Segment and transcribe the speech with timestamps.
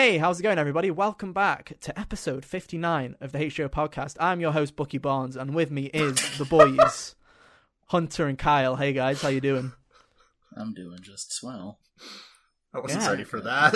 [0.00, 0.90] Hey, how's it going, everybody?
[0.90, 4.16] Welcome back to episode 59 of the Hate Show podcast.
[4.18, 7.16] I'm your host, Bucky Barnes, and with me is the boys,
[7.88, 8.76] Hunter and Kyle.
[8.76, 9.72] Hey, guys, how you doing?
[10.56, 11.80] I'm doing just swell.
[12.72, 13.10] I wasn't Yeah.
[13.10, 13.74] ready for that.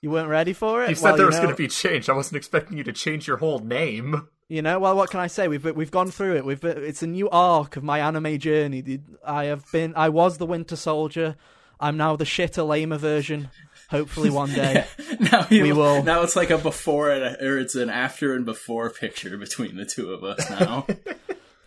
[0.00, 0.88] You weren't ready for it?
[0.88, 2.08] You said Well, there you was know, going to be change.
[2.08, 4.26] I wasn't expecting you to change your whole name.
[4.48, 5.48] You know, well, what can I say?
[5.48, 6.46] We've we've gone through it.
[6.46, 8.80] We've it's a new arc of my anime journey.
[8.80, 9.04] dude.
[9.22, 9.92] I have been.
[9.96, 11.36] I was the Winter Soldier.
[11.78, 13.50] I'm now the shitter, lamer version.
[13.88, 14.84] Hopefully, one day.
[15.20, 18.34] now you, We will- Now it's like a before and a, or it's an after
[18.34, 20.86] and before picture between the two of us now.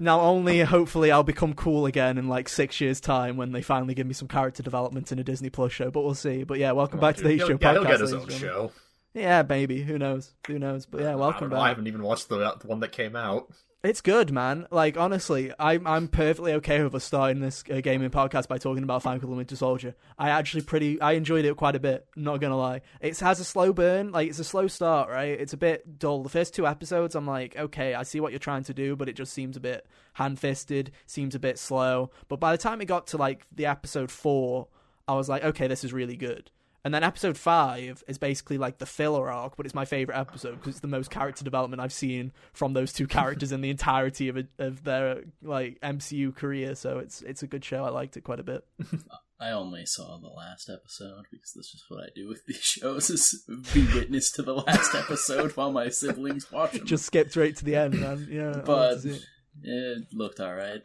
[0.01, 3.93] Now, only hopefully I'll become cool again in like six years' time when they finally
[3.93, 5.91] give me some character development in a Disney Plus show.
[5.91, 6.43] But we'll see.
[6.43, 7.73] But yeah, welcome oh, back to the Hate he'll, Show yeah, podcast.
[7.73, 8.71] he'll get his own show.
[9.13, 9.83] Yeah, maybe.
[9.83, 10.33] Who knows?
[10.47, 10.87] Who knows?
[10.87, 11.63] But yeah, welcome don't know.
[11.63, 13.53] I haven't even watched the, uh, the one that came out.
[13.83, 14.67] It's good, man.
[14.69, 18.83] Like honestly, I'm I'm perfectly okay with us starting this uh, gaming podcast by talking
[18.83, 19.95] about Falcon and Winter Soldier.
[20.19, 22.05] I actually pretty I enjoyed it quite a bit.
[22.15, 24.11] Not gonna lie, it has a slow burn.
[24.11, 25.29] Like it's a slow start, right?
[25.29, 26.21] It's a bit dull.
[26.21, 29.09] The first two episodes, I'm like, okay, I see what you're trying to do, but
[29.09, 30.91] it just seems a bit hand fisted.
[31.07, 32.11] Seems a bit slow.
[32.27, 34.67] But by the time it got to like the episode four,
[35.07, 36.51] I was like, okay, this is really good.
[36.83, 40.55] And then episode five is basically like the filler arc, but it's my favorite episode
[40.55, 44.29] because it's the most character development I've seen from those two characters in the entirety
[44.29, 46.73] of a, of their like MCU career.
[46.73, 47.83] So it's it's a good show.
[47.83, 48.65] I liked it quite a bit.
[49.39, 53.09] I only saw the last episode because this is what I do with these shows:
[53.11, 53.43] is
[53.73, 56.85] be witness to the last episode while my siblings watch them.
[56.85, 58.27] Just skipped right to the end, man.
[58.29, 59.21] Yeah, I love to but it.
[59.63, 60.81] it looked all right.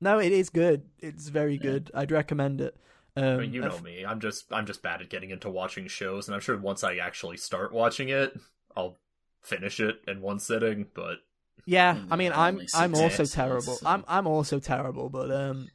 [0.00, 0.82] no, it is good.
[0.98, 1.90] It's very good.
[1.94, 2.76] I'd recommend it.
[3.16, 4.04] Um, I mean, you know me.
[4.04, 6.96] I'm just I'm just bad at getting into watching shows, and I'm sure once I
[6.96, 8.36] actually start watching it,
[8.76, 8.98] I'll
[9.42, 10.86] finish it in one sitting.
[10.94, 11.18] But
[11.64, 13.78] Yeah, Mm, I mean, I'm I'm also terrible.
[13.84, 15.68] I'm I'm also terrible, but um,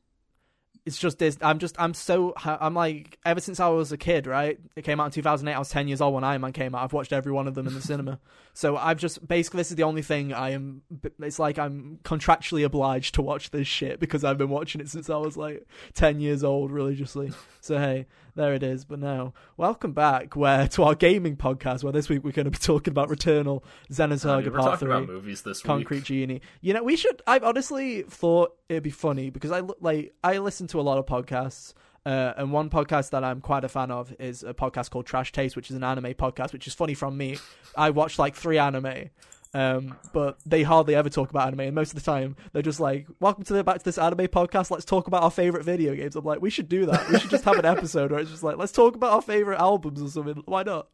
[0.86, 1.38] it's just this.
[1.42, 4.60] I'm just I'm so I'm like ever since I was a kid, right?
[4.76, 5.54] It came out in 2008.
[5.54, 6.84] I was 10 years old when Iron Man came out.
[6.84, 8.20] I've watched every one of them in the cinema.
[8.54, 10.82] So I've just basically this is the only thing I am.
[11.20, 15.10] It's like I'm contractually obliged to watch this shit because I've been watching it since
[15.10, 17.32] I was like 10 years old religiously.
[17.62, 18.86] So hey, there it is.
[18.86, 21.84] But now, welcome back where to our gaming podcast.
[21.84, 24.78] Where this week we're going to be talking about Returnal, I Xenosaga mean, Part talking
[24.80, 24.92] Three.
[24.96, 26.06] about movies this Concrete week.
[26.06, 26.42] Genie.
[26.62, 27.22] You know, we should.
[27.28, 31.06] I've honestly thought it'd be funny because I like I listen to a lot of
[31.06, 31.74] podcasts.
[32.04, 35.32] Uh, and one podcast that I'm quite a fan of is a podcast called Trash
[35.32, 37.38] Taste, which is an anime podcast, which is funny from me.
[37.78, 39.12] I watch like three anime,
[39.54, 42.80] um, but they hardly ever talk about anime, and most of the time they're just
[42.80, 44.72] like, "Welcome to the back to this anime podcast.
[44.72, 47.10] Let's talk about our favorite video games." I'm like, we should do that.
[47.10, 49.60] We should just have an episode where it's just like, let's talk about our favorite
[49.60, 50.44] albums or something.
[50.46, 50.88] Why not?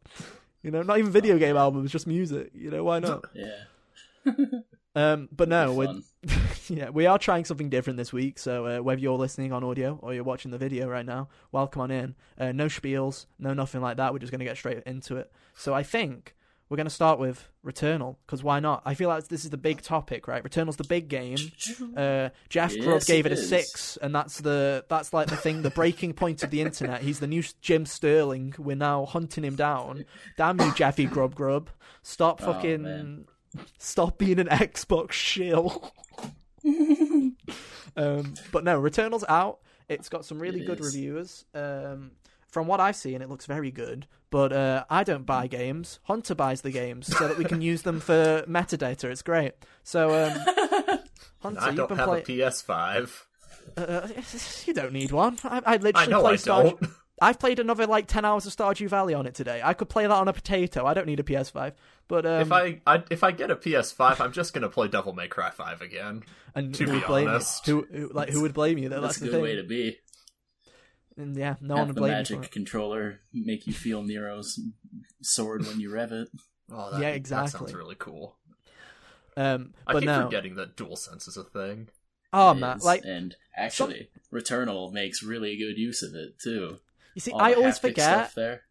[0.62, 2.50] You know, not even video game albums, just music.
[2.54, 3.24] You know, why not?
[3.32, 4.34] Yeah,
[4.98, 5.94] Um, but no, we're,
[6.68, 8.36] yeah, we are trying something different this week.
[8.36, 11.82] So uh, whether you're listening on audio or you're watching the video right now, welcome
[11.82, 12.16] on in.
[12.36, 14.12] Uh, no spiels, no nothing like that.
[14.12, 15.30] We're just going to get straight into it.
[15.54, 16.34] So I think
[16.68, 18.82] we're going to start with Returnal because why not?
[18.84, 20.42] I feel like this is the big topic, right?
[20.44, 21.36] Returnal's the big game.
[21.96, 23.48] Uh, Jeff Grubb gave it, it a is.
[23.48, 27.02] six, and that's the that's like the thing, the breaking point of the internet.
[27.02, 28.54] He's the new Jim Sterling.
[28.58, 30.04] We're now hunting him down.
[30.36, 31.70] Damn you, Jeffy Grub Grub!
[32.02, 32.82] Stop Oh, fucking.
[32.82, 33.24] man.
[33.78, 35.92] stop being an Xbox shill.
[37.96, 39.58] um, but no, Returnal's out.
[39.88, 40.86] It's got some really It good is.
[40.94, 41.44] reviews.
[41.54, 42.12] Um,
[42.48, 44.06] from what I've seen, it looks very good.
[44.30, 46.00] But uh, I don't buy games.
[46.04, 49.04] Hunter buys the games so that we can use them for metadata.
[49.04, 49.54] It's great.
[49.84, 50.98] So, um,
[51.40, 52.24] Hunter, I don't have playing.
[52.24, 53.22] a PS5.
[53.76, 54.08] Uh,
[54.66, 55.38] you don't need one.
[55.44, 56.80] I, I literally I know play I Star- don't.
[57.20, 59.60] I've played another like ten hours of Stardew Valley on it today.
[59.64, 60.86] I could play that on a potato.
[60.86, 61.72] I don't need a PS5.
[62.06, 65.14] But um, if I, I if I get a PS5, I'm just gonna play Devil
[65.14, 66.22] May Cry 5 again.
[66.54, 67.66] and to who be would blame honest.
[67.66, 68.88] Who, who like who would blame you?
[68.88, 69.98] Though That's that's, a the good way to be.
[71.18, 72.50] And yeah, no one Have would the blame you magic for it.
[72.52, 74.58] controller make you feel Nero's
[75.20, 76.28] sword when you rev it.
[76.72, 77.58] Oh, that, Yeah, That exactly.
[77.58, 78.36] sounds really cool.
[79.36, 80.24] Um, I but keep no.
[80.24, 81.88] forgetting that dual sense is a thing.
[82.32, 86.78] Oh It man, is, like and actually, Returnal makes really good use of it too.
[87.14, 88.04] you see, All I the always forget.
[88.04, 88.62] stuff there.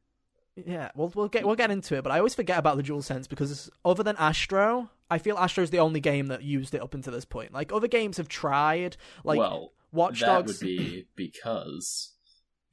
[0.56, 3.02] Yeah, we'll we'll get we'll get into it, but I always forget about the dual
[3.02, 6.94] sense because other than Astro, I feel Astro's the only game that used it up
[6.94, 7.54] until this point.
[7.54, 10.60] Like other games have tried, like well, Watch that Dogs.
[10.60, 12.14] would be because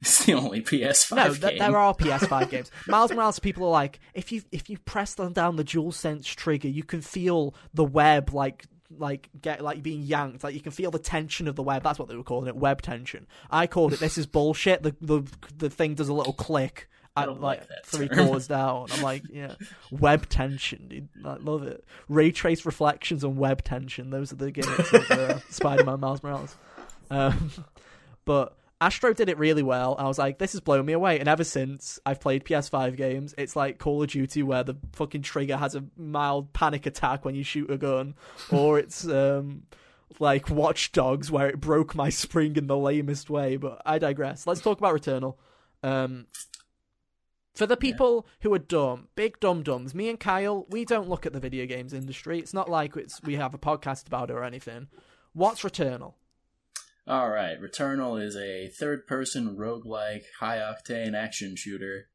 [0.05, 1.41] it's the only PS5 No, game.
[1.41, 2.71] th- there are PS5 games.
[2.87, 3.39] Miles Morales.
[3.39, 7.01] People are like, if you if you press down the dual sense trigger, you can
[7.01, 8.65] feel the web like
[8.97, 10.43] like get like being yanked.
[10.43, 11.83] Like you can feel the tension of the web.
[11.83, 13.25] That's what they were calling it, web tension.
[13.49, 13.99] I called it.
[13.99, 14.83] This is bullshit.
[14.83, 15.23] The the
[15.57, 16.87] the thing does a little click.
[17.17, 18.87] At, like like three chords down.
[18.91, 19.55] I'm like, yeah,
[19.89, 21.07] web tension, dude.
[21.23, 21.85] I love it.
[22.09, 24.09] Ray trace reflections and web tension.
[24.09, 26.53] Those are the gimmicks of uh, Spider-Man Miles Morales.
[27.09, 27.51] Um,
[28.25, 29.95] but Astro did it really well.
[29.97, 31.19] I was like, this has blown me away.
[31.19, 35.23] And ever since I've played PS5 games, it's like Call of Duty where the fucking
[35.23, 38.13] trigger has a mild panic attack when you shoot a gun,
[38.51, 39.63] or it's um
[40.19, 43.57] like Watch Dogs where it broke my spring in the lamest way.
[43.57, 44.45] But I digress.
[44.45, 45.37] Let's talk about Returnal.
[45.81, 46.27] Um,
[47.55, 51.25] for the people who are dumb, big dum dums, me and Kyle, we don't look
[51.25, 52.37] at the video games industry.
[52.37, 54.89] It's not like it's we have a podcast about it or anything.
[55.33, 56.13] What's Returnal?
[57.07, 62.07] All right, Returnal is a third-person roguelike high-octane action shooter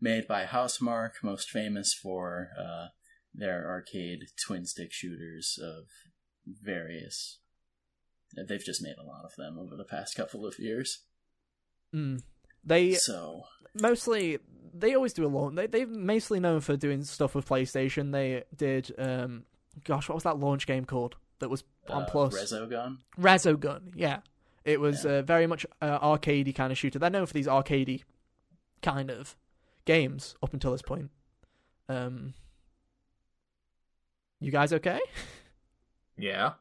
[0.00, 2.88] made by Housemarque, most famous for uh,
[3.34, 5.84] their arcade twin-stick shooters of
[6.46, 7.38] various.
[8.36, 11.04] They've just made a lot of them over the past couple of years.
[11.94, 12.22] Mm.
[12.62, 13.44] They So
[13.80, 14.38] mostly
[14.74, 15.54] they always do a lot.
[15.54, 18.12] They they're mostly known for doing stuff with PlayStation.
[18.12, 19.44] They did um
[19.84, 22.34] gosh, what was that launch game called that was on uh, Plus?
[22.34, 22.98] Resogun.
[23.20, 24.20] Resogun, yeah.
[24.64, 26.98] It was uh, very much uh, arcadey kind of shooter.
[26.98, 28.02] They're known for these arcadey
[28.82, 29.36] kind of
[29.84, 31.10] games up until this point.
[31.88, 32.34] Um,
[34.40, 35.00] you guys okay?
[36.18, 36.54] Yeah.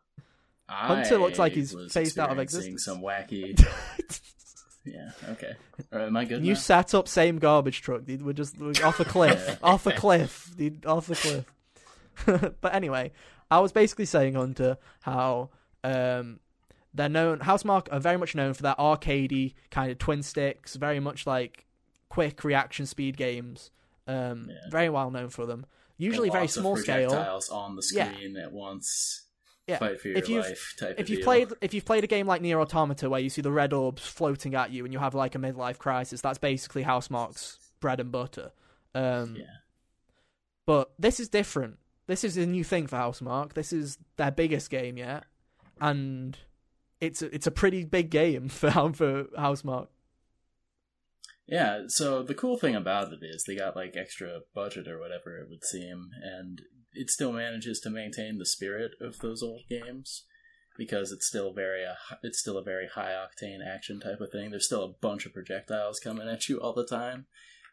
[0.70, 2.86] Hunter looks like he's I phased out of existence.
[2.86, 3.60] Some wacky.
[4.86, 5.12] yeah.
[5.30, 5.54] Okay.
[5.92, 6.46] All right, am I good?
[6.46, 6.60] you now?
[6.60, 8.22] set up same garbage truck, dude.
[8.22, 11.46] We're just we're off a cliff, off a cliff, dude, off a cliff.
[12.62, 13.14] but anyway,
[13.50, 15.50] I was basically saying Hunter how
[15.84, 16.40] um
[16.94, 17.40] they're known.
[17.40, 21.66] Housemarque are very much known for their arcadey kind of twin sticks, very much like
[22.10, 23.70] quick reaction speed games.
[24.08, 24.70] Um, Yeah.
[24.70, 25.66] very well known for them.
[25.98, 27.12] Usually very small scale.
[27.52, 28.12] on the Yeah.
[28.14, 29.24] screen at once.
[29.68, 29.80] Yeah.
[29.80, 31.26] Fight for your If you've- life type if you've deal.
[31.26, 34.08] played if you've played a game like Nier Automata where you see the red orbs
[34.08, 38.12] floating at you and you have like a midlife crisis, that's basically Housemarque's bread and
[38.12, 38.54] butter.
[38.96, 39.46] Um, Yeah.
[40.66, 41.80] But this is different.
[42.08, 43.54] This is a new thing for Housemarque.
[43.54, 45.26] This is their biggest game yet,
[45.80, 46.38] and
[47.02, 49.90] it's a, it's a pretty big game for for Housemarque.
[51.48, 55.38] Yeah, so the cool thing about it is they got like extra budget or whatever
[55.38, 56.62] it would seem, and
[56.94, 60.26] it still manages to maintain the spirit of those old games
[60.78, 64.52] because it's still very uh, it's still a very high octane action type of thing.
[64.52, 67.28] There's still a bunch of projectiles coming at you all the time,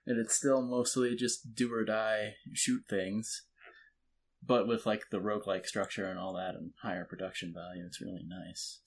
[0.07, 3.43] and it's still mostly just do or die shoot things,
[4.47, 7.85] but with like the roguelike structure and all that and higher production value.
[7.87, 8.81] It's really nice.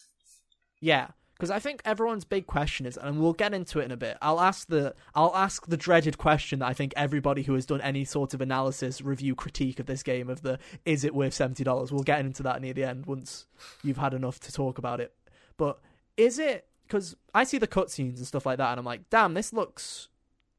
[0.80, 1.08] Yeah,
[1.38, 4.18] because I think everyone's big question is, and we'll get into it in a bit.
[4.22, 7.82] I'll ask the I'll ask the dreaded question that I think everybody who has done
[7.82, 11.64] any sort of analysis, review, critique of this game of the is it worth seventy
[11.64, 11.92] dollars?
[11.92, 13.46] We'll get into that near the end once
[13.84, 15.14] you've had enough to talk about it.
[15.58, 15.80] But
[16.18, 19.34] is it because I see the cutscenes and stuff like that, and I'm like, damn,
[19.34, 20.10] this looks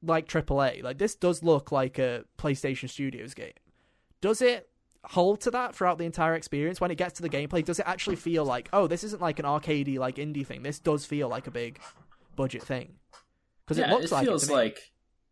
[0.02, 0.82] like AAA.
[0.82, 3.52] Like this does look like a PlayStation Studios game.
[4.20, 4.68] Does it
[5.08, 7.87] hold to that throughout the entire experience when it gets to the gameplay does it
[7.87, 11.28] actually feel like oh this isn't like an arcadey like indie thing this does feel
[11.28, 11.78] like a big
[12.37, 12.94] budget thing
[13.64, 14.78] because yeah, it looks like feels it like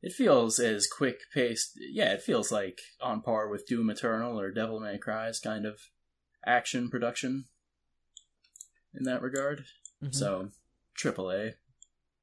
[0.02, 1.73] it feels as quick paced.
[1.76, 5.81] Yeah, it feels like on par with Doom Eternal or Devil May Cry's kind of
[6.44, 7.46] action production
[8.94, 9.64] in that regard.
[10.02, 10.14] Mhm.
[10.14, 10.50] So,
[10.94, 11.55] AAA,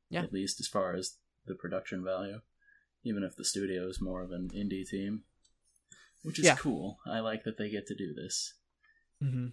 [0.09, 0.21] Yeah.
[0.23, 2.41] at least as far as the production value,
[3.03, 5.25] even if the studio is more of an indie team,
[6.23, 6.55] which is Yeah.
[6.55, 6.99] cool.
[7.05, 8.53] I like that they get to do this.
[9.21, 9.47] hmm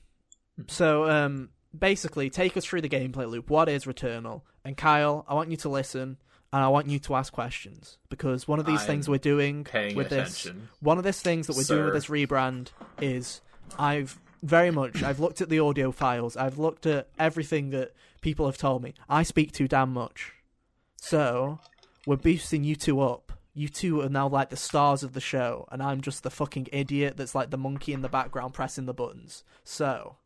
[0.66, 3.48] So, um, basically, take us through the gameplay loop.
[3.50, 4.42] What is Returnal?
[4.64, 6.18] And Kyle, I want you to listen
[6.52, 9.64] and I want you to ask questions because one of these I'm things we're doing
[9.64, 10.46] Paying with this,
[10.80, 12.68] one of these things that we're doing with this rebrand
[13.00, 13.40] is
[13.78, 16.36] I've very much I've looked at the audio files.
[16.36, 18.94] I've looked at everything that people have told me.
[19.08, 20.32] I speak too damn much.
[20.96, 21.60] So,
[22.06, 23.29] we're boosting you two up.
[23.52, 26.68] You two are now like the stars of the show, and I'm just the fucking
[26.72, 29.42] idiot that's like the monkey in the background pressing the buttons.
[29.64, 30.16] So,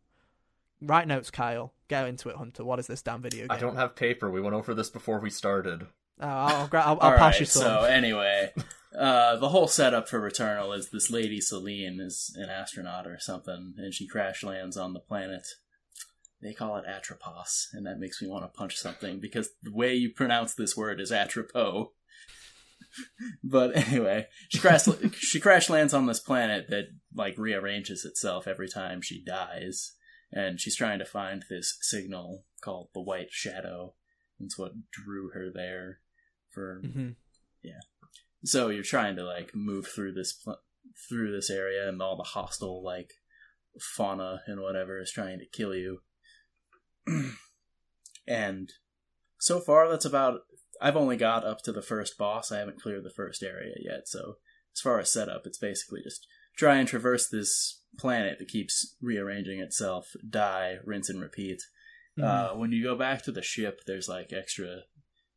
[0.81, 1.73] write notes, Kyle.
[1.89, 2.65] Get into it, Hunter.
[2.65, 3.51] What is this damn video game?
[3.51, 4.31] I don't have paper.
[4.31, 5.87] We went over this before we started.
[6.21, 7.63] Oh, I'll, gra- I'll, I'll pass right, you some.
[7.63, 8.53] So anyway,
[8.97, 13.75] uh, the whole setup for Returnal is this lady Celine is an astronaut or something,
[13.79, 15.47] and she crash lands on the planet.
[16.41, 19.95] They call it Atropos, and that makes me want to punch something because the way
[19.95, 21.91] you pronounce this word is Atropo.
[23.45, 24.87] but anyway, she crash
[25.19, 29.93] she crash lands on this planet that like rearranges itself every time she dies,
[30.33, 33.95] and she's trying to find this signal called the White Shadow.
[34.41, 36.01] It's what drew her there
[36.51, 37.11] for hmm
[38.45, 40.61] so you're trying to like move through this pl-
[41.09, 43.15] through this area and all the hostile like
[43.81, 46.01] fauna and whatever is trying to kill you.
[48.27, 48.73] And
[49.39, 50.41] so far that's about
[50.81, 54.07] i've only got up to the first boss i haven't cleared the first area yet
[54.09, 54.37] so
[54.75, 56.27] as far as setup it's basically just
[56.57, 61.61] try and traverse this planet that keeps rearranging itself die rinse and repeat
[62.23, 64.83] Uh, when you go back to the ship, there's like extra.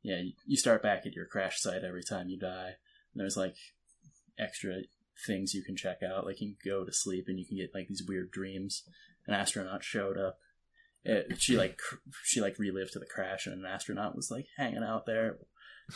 [0.03, 2.75] Yeah, you- you start back at your crash site every time you die.
[3.12, 3.56] And there's like
[4.38, 4.82] extra
[5.25, 6.25] things you can check out.
[6.25, 8.84] Like you can go to sleep and you can get like these weird dreams.
[9.25, 10.38] An astronaut showed up.
[11.04, 14.48] It, she like cr- she like relived to the crash, and an astronaut was like
[14.58, 15.38] hanging out there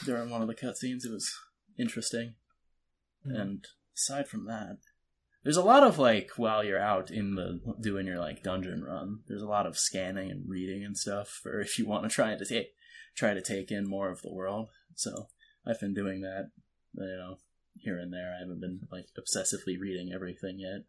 [0.05, 1.05] during one of the cutscenes.
[1.05, 1.33] It was
[1.77, 2.35] interesting.
[3.27, 3.39] Mhm.
[3.41, 4.77] And aside from that,
[5.43, 9.21] there's a lot of like while you're out in the doing your like dungeon run,
[9.27, 12.35] there's a lot of scanning and reading and stuff for if you want to try
[12.35, 12.73] to take
[13.15, 14.69] try to take in more of the world.
[14.95, 15.27] So
[15.65, 16.51] I've been doing that,
[16.95, 17.39] you know,
[17.75, 18.33] here and there.
[18.35, 20.85] I haven't been like obsessively reading everything yet,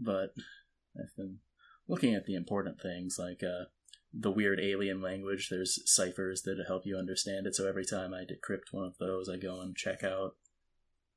[0.00, 0.34] but
[0.98, 1.38] I've been
[1.88, 3.64] looking at the important things like uh
[4.14, 5.48] the weird alien language.
[5.48, 7.54] There's ciphers that help you understand it.
[7.54, 10.36] So every time I decrypt one of those, I go and check out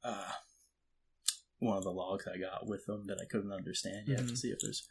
[0.02, 0.32] uh,
[1.60, 4.38] one of the logs I got with them that I couldn't understand yet to Mhm.
[4.38, 4.88] see if there's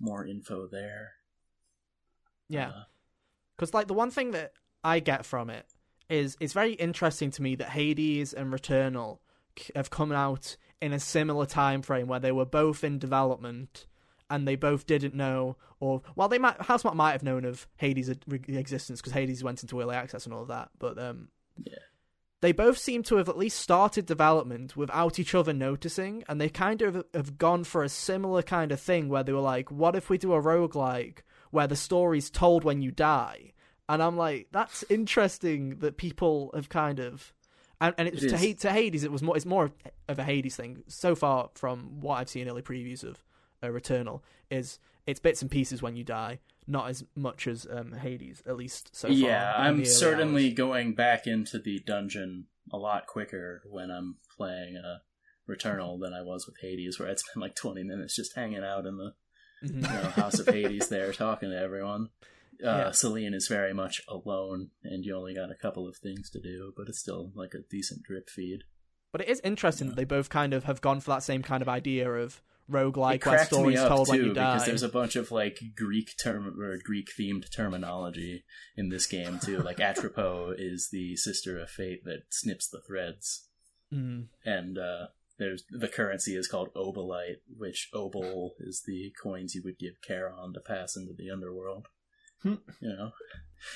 [0.00, 1.14] more info there.
[2.48, 2.70] Yeah.
[2.70, 2.84] Uh,
[3.56, 5.66] Because like the one thing that I get from it
[6.08, 9.18] is it's very interesting to me that Hades and Returnal
[9.74, 13.86] have come out in a similar time frame where they were both in development
[14.32, 18.08] and they both didn't know or well they might Housemarque might have known of Hades'
[18.08, 21.28] existence because Hades went into early access and all of that but um
[21.64, 21.78] Yeah.
[22.40, 26.48] they both seem to have at least started development without each other noticing and they
[26.48, 29.94] kind of have gone for a similar kind of thing where they were like what
[29.94, 31.18] if we do a roguelike
[31.52, 33.52] where the story's told when you die
[33.88, 37.34] and I'm like, that's interesting that people have kind of,
[37.80, 38.54] and, and it's It to, is.
[38.60, 39.04] To Hades.
[39.04, 39.36] It was more.
[39.36, 39.72] It's more
[40.08, 43.22] of a Hades thing so far from what I've seen early previews of
[43.62, 44.20] uh, Returnal.
[44.50, 48.56] Is it's bits and pieces when you die, not as much as um, Hades, at
[48.56, 49.16] least so far.
[49.16, 50.54] yeah, I'm certainly hours.
[50.54, 54.98] going back into the dungeon a lot quicker when I'm playing uh,
[55.48, 58.86] Returnal than I was with Hades, where I'd spend like 20 minutes just hanging out
[58.86, 59.14] in the
[59.64, 59.74] Mhm.
[59.76, 62.08] you know, House of Hades there talking to everyone.
[62.64, 62.90] Uh, Yeah.
[62.90, 66.72] Celine is very much alone, and you only got a couple of things to do,
[66.76, 68.64] but it's still like a decent drip feed.
[69.12, 71.62] But it is interesting that they both kind of have gone for that same kind
[71.62, 72.42] of idea of
[72.72, 74.54] roguelike it where cracked me stories up told too when you die.
[74.54, 78.44] because there's a bunch of like Greek term or Greek themed terminology
[78.76, 79.58] in this game too.
[79.58, 83.48] Like Atropos is the sister of fate that snips the threads,
[83.92, 84.28] Mm.
[84.44, 85.06] and uh,
[85.38, 90.54] there's the currency is called obolite, which obol is the coins you would give Charon
[90.54, 91.88] to pass into the underworld.
[92.42, 92.54] Hmm.
[92.80, 93.10] You know,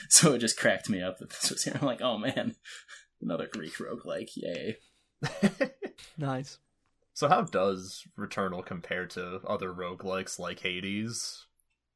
[0.09, 1.77] so it just cracked me up that this was here.
[1.81, 2.57] I'm like, oh man,
[3.21, 4.79] another Greek roguelike, yay!
[6.19, 6.59] Nice.
[7.17, 11.47] So how does Returnal compare to other roguelikes like Hades?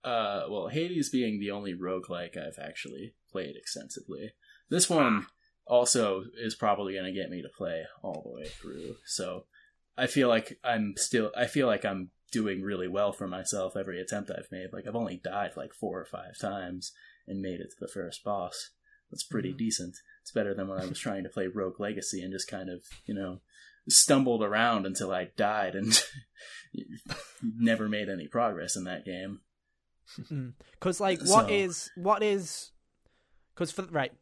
[0.02, 4.32] Uh, well, Hades being the only roguelike I've actually played extensively.
[4.70, 5.26] This one
[5.66, 8.94] also is probably going to get me to play all the way through.
[9.04, 9.44] So
[9.94, 14.00] I feel like I'm still, I feel like I'm doing really well for myself every
[14.00, 14.68] attempt I've made.
[14.72, 16.92] Like I've only died like four or five times
[17.28, 18.70] and made it to the first boss.
[19.10, 19.58] That's pretty Mhm.
[19.58, 19.96] decent.
[20.22, 22.84] It's better than when I was trying to play Rogue Legacy and just kind of,
[23.04, 23.42] you know,
[23.90, 26.00] stumbled around until I died and
[27.42, 29.40] never made any progress in that game.
[30.28, 30.48] Hmm.
[30.72, 32.70] Because like, what So- is what is?
[33.54, 34.12] Because for right,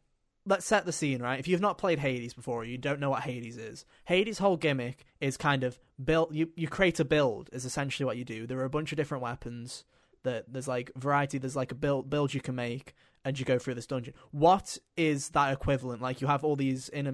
[0.45, 1.21] let's set the scene.
[1.21, 3.85] Right, if you've not played Hades before, you don't know what Hades is.
[4.05, 6.35] Hades' whole gimmick is kind of build.
[6.35, 8.45] You you create a build is essentially what you do.
[8.45, 9.83] There are a bunch of different weapons.
[10.23, 11.37] That there's like variety.
[11.37, 14.13] There's like a build build you can make, and you go through this dungeon.
[14.31, 16.01] What is that equivalent?
[16.01, 17.13] Like you have all these in a,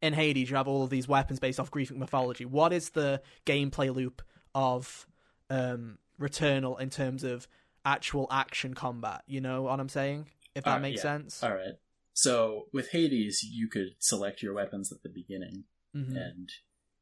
[0.00, 2.44] in Hades, you have all of these weapons based off Greek mythology.
[2.44, 4.22] What is the gameplay loop
[4.54, 5.06] of
[5.50, 7.48] um, Returnal in terms of
[7.84, 9.22] actual action combat?
[9.26, 10.28] You know what I'm saying?
[10.54, 11.02] If that makes yeah.
[11.02, 11.42] sense.
[11.42, 11.74] All right.
[12.12, 15.64] So with Hades, you could select your weapons at the beginning,
[15.94, 16.16] Mhm.
[16.16, 16.50] and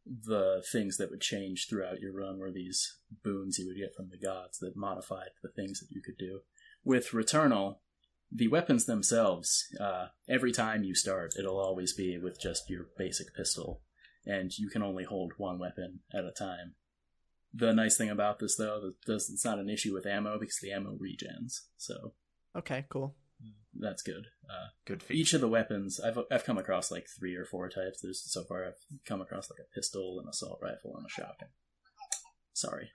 [0.06, 4.10] the things that would change throughout your run were these boons you would get from
[4.10, 6.42] the gods that modified the things that you could do.
[6.84, 7.78] With Returnal,
[8.32, 13.34] the weapons themselves, uh, every time you start, it'll always be with just your basic
[13.34, 13.82] pistol,
[14.26, 16.74] and you can only hold one weapon at a time.
[17.54, 20.58] The nice thing about this, though, that this, it's not an issue with ammo because
[20.60, 22.12] the ammo regens, so
[22.54, 23.14] Okay, cool.
[23.78, 24.26] that's good.
[24.50, 25.16] Uh, Good feat.
[25.18, 28.00] each of the weapons I've I've come across like three or four types.
[28.02, 31.50] There's so far I've come across like a pistol, an assault rifle, and a shotgun.
[32.52, 32.90] Sorry.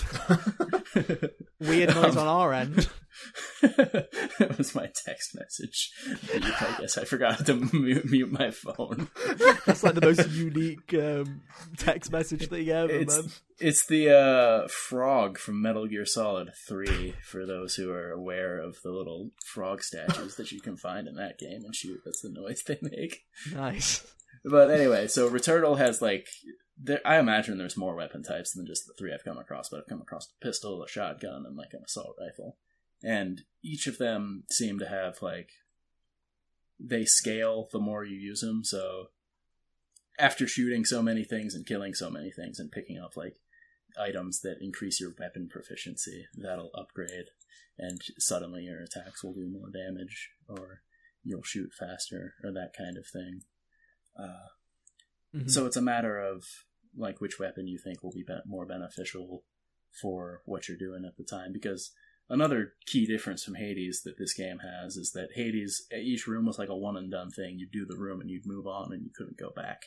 [1.60, 2.88] Weird noise Um, on our end.
[3.62, 5.90] that was my text message.
[6.32, 9.08] I guess I forgot to mute, mute my phone.
[9.66, 11.42] That's like the most unique um,
[11.76, 13.30] text message thing ever, It's, man.
[13.58, 18.78] it's the uh, frog from Metal Gear Solid 3, for those who are aware of
[18.82, 22.00] the little frog statues that you can find in that game and shoot.
[22.04, 23.24] That's the noise they make.
[23.52, 24.06] Nice.
[24.44, 26.26] But anyway, so Returnal has like
[26.82, 29.80] there, I imagine there's more weapon types than just the three I've come across, but
[29.80, 32.56] I've come across a pistol, a shotgun, and like an assault rifle.
[33.02, 35.50] and each of them seem to have like
[36.78, 38.62] they scale the more you use them.
[38.64, 39.08] So
[40.18, 43.36] after shooting so many things and killing so many things and picking up like
[43.98, 47.26] items that increase your weapon proficiency, that'll upgrade,
[47.78, 50.82] and suddenly your attacks will do more damage, or
[51.24, 53.42] you'll shoot faster, or that kind of thing.
[54.18, 54.48] Uh,
[55.34, 55.50] Mhm.
[55.50, 56.44] so it's a matter of
[56.96, 59.44] like which weapon you think will be, be- more beneficial
[60.00, 61.52] for what you're doing at the time.
[61.52, 61.92] Because
[62.28, 66.58] another key difference from Hades that this game has is that Hades each room was
[66.58, 67.58] like a one and done thing.
[67.58, 69.86] You'd do the room and you'd move on and you couldn't go back.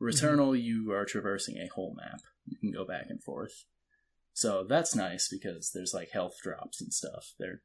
[0.00, 0.64] Returnal, mm-hmm.
[0.64, 2.20] you are traversing a whole map.
[2.46, 3.64] You can go back and forth.
[4.32, 7.62] So that's nice because there's like health drops and stuff there.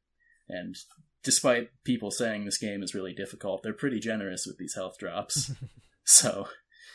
[0.48, 0.76] And
[1.22, 5.52] despite people saying this game is really difficult, they're pretty generous with these health drops.
[6.04, 6.48] so,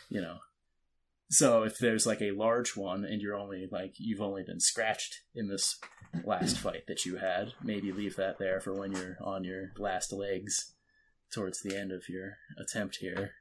[0.09, 0.37] you know,
[1.29, 5.21] so if there's like a large one and you're only like you've only been scratched
[5.33, 5.79] in this
[6.23, 10.13] last fight that you had, maybe leave that there for when you're on your last
[10.13, 10.73] legs
[11.33, 13.31] towards the end of your attempt here.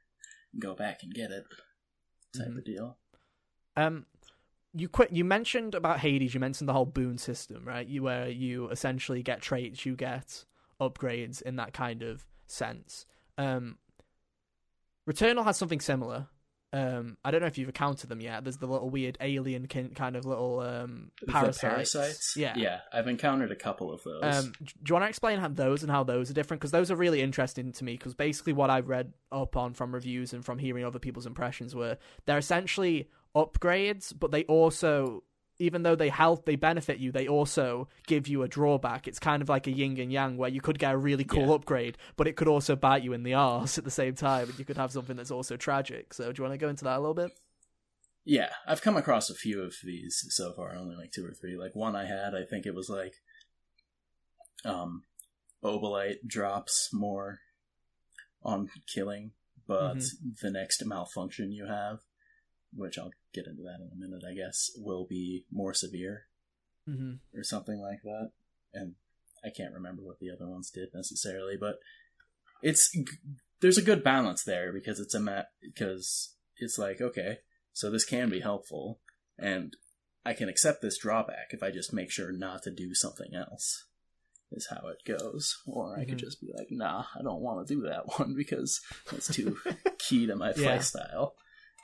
[0.59, 1.45] Go back and get it.
[2.35, 2.57] Type Mhm.
[2.57, 2.97] of deal.
[3.77, 4.05] Um,
[4.73, 5.11] you quit.
[5.11, 6.33] You mentioned about Hades.
[6.33, 7.87] You mentioned the whole boon system, right?
[7.87, 10.43] You where you essentially get traits, you get
[10.81, 13.05] upgrades in that kind of sense.
[13.37, 13.77] Um,
[15.07, 16.27] Returnal has something similar.
[16.73, 18.43] Um, I don't know if you've encountered them yet.
[18.43, 21.61] There's the little weird alien kin- kind of little um parasites.
[21.61, 22.33] parasites?
[22.35, 22.53] Yeah.
[22.57, 24.21] Yeah, I've encountered a couple of those.
[24.23, 26.59] Um, do you want to explain how those and how those are different?
[26.59, 27.93] Because those are really interesting to me.
[27.93, 31.73] Because basically, what I've read up on from reviews and from hearing other people's impressions
[31.73, 35.23] were they're essentially upgrades, but they also,
[35.59, 37.11] even though they help, they benefit you.
[37.11, 39.07] They also give you a drawback.
[39.07, 41.47] It's kind of like a yin and yang, where you could get a really cool
[41.47, 41.53] Yeah.
[41.55, 44.59] upgrade, but it could also bite you in the arse at the same time, and
[44.59, 46.13] you could have something that's also tragic.
[46.13, 47.31] So, do you want to go into that a little bit?
[48.25, 51.55] Yeah, I've come across a few of these so far, only like two or three.
[51.55, 53.13] Like one I had, I think it was like
[54.65, 55.03] um
[55.63, 57.39] Obolite drops more
[58.43, 59.31] on killing,
[59.67, 59.97] but
[60.41, 61.99] the next malfunction you have,
[62.75, 66.27] which I'll get into that in a minute, I guess, will be more severe
[66.85, 68.31] hmm or something like that.
[68.73, 68.95] And
[69.43, 71.75] I can't remember what the other ones did necessarily, but
[72.61, 72.95] it's
[73.61, 77.39] there's a good balance there because it's a mat because it's like okay,
[77.73, 78.99] so this can be helpful,
[79.37, 79.75] and
[80.25, 83.85] I can accept this drawback if I just make sure not to do something else.
[84.51, 86.19] Is how it goes, or I could Mhm.
[86.19, 88.79] just be like, "Nah, I don't want to do that one because
[89.11, 89.57] it's too
[89.97, 90.77] key to my Yeah.
[90.77, 91.33] playstyle,"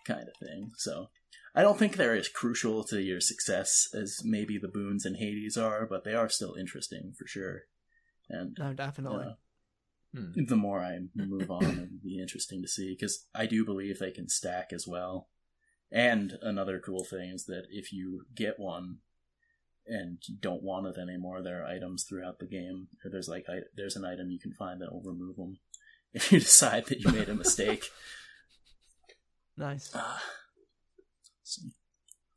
[0.06, 0.72] kind of thing.
[0.78, 1.10] So
[1.56, 5.58] I don't think they're as crucial to your success as maybe the boons and Hades
[5.58, 7.64] are, but they are still interesting for sure.
[8.30, 9.26] And No, definitely.
[9.26, 9.34] uh,
[10.14, 10.44] Hmm.
[10.46, 14.12] the more I move on, it'll be interesting to see because I do believe they
[14.12, 15.30] can stack as well.
[15.90, 18.98] And another cool thing is that if you get one
[19.88, 22.90] and you don't want it anymore, there are items throughout the game.
[23.06, 25.60] Or there's like I, there's an item you can find that will remove them
[26.14, 27.86] if you decide that you made a mistake.
[29.58, 29.94] Nice.
[29.94, 30.18] Uh.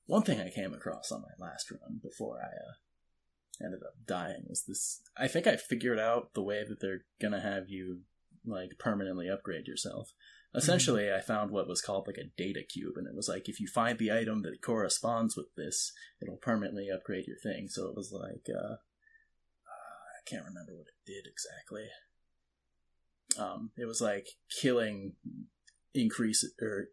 [0.06, 4.44] One thing I came across on my last run before I uh, ended up dying
[4.46, 5.00] was this.
[5.16, 8.00] I think I figured out the way that they're gonna have you
[8.44, 10.12] like permanently upgrade yourself.
[10.54, 13.58] Essentially, I found what was called like a data cube, and it was like if
[13.58, 17.66] you find the item that corresponds with this, it'll permanently upgrade your thing.
[17.68, 21.88] So it was like uh, I can't remember what it did exactly.
[23.36, 24.28] Um, it was like
[24.60, 25.14] killing
[25.92, 26.88] increase or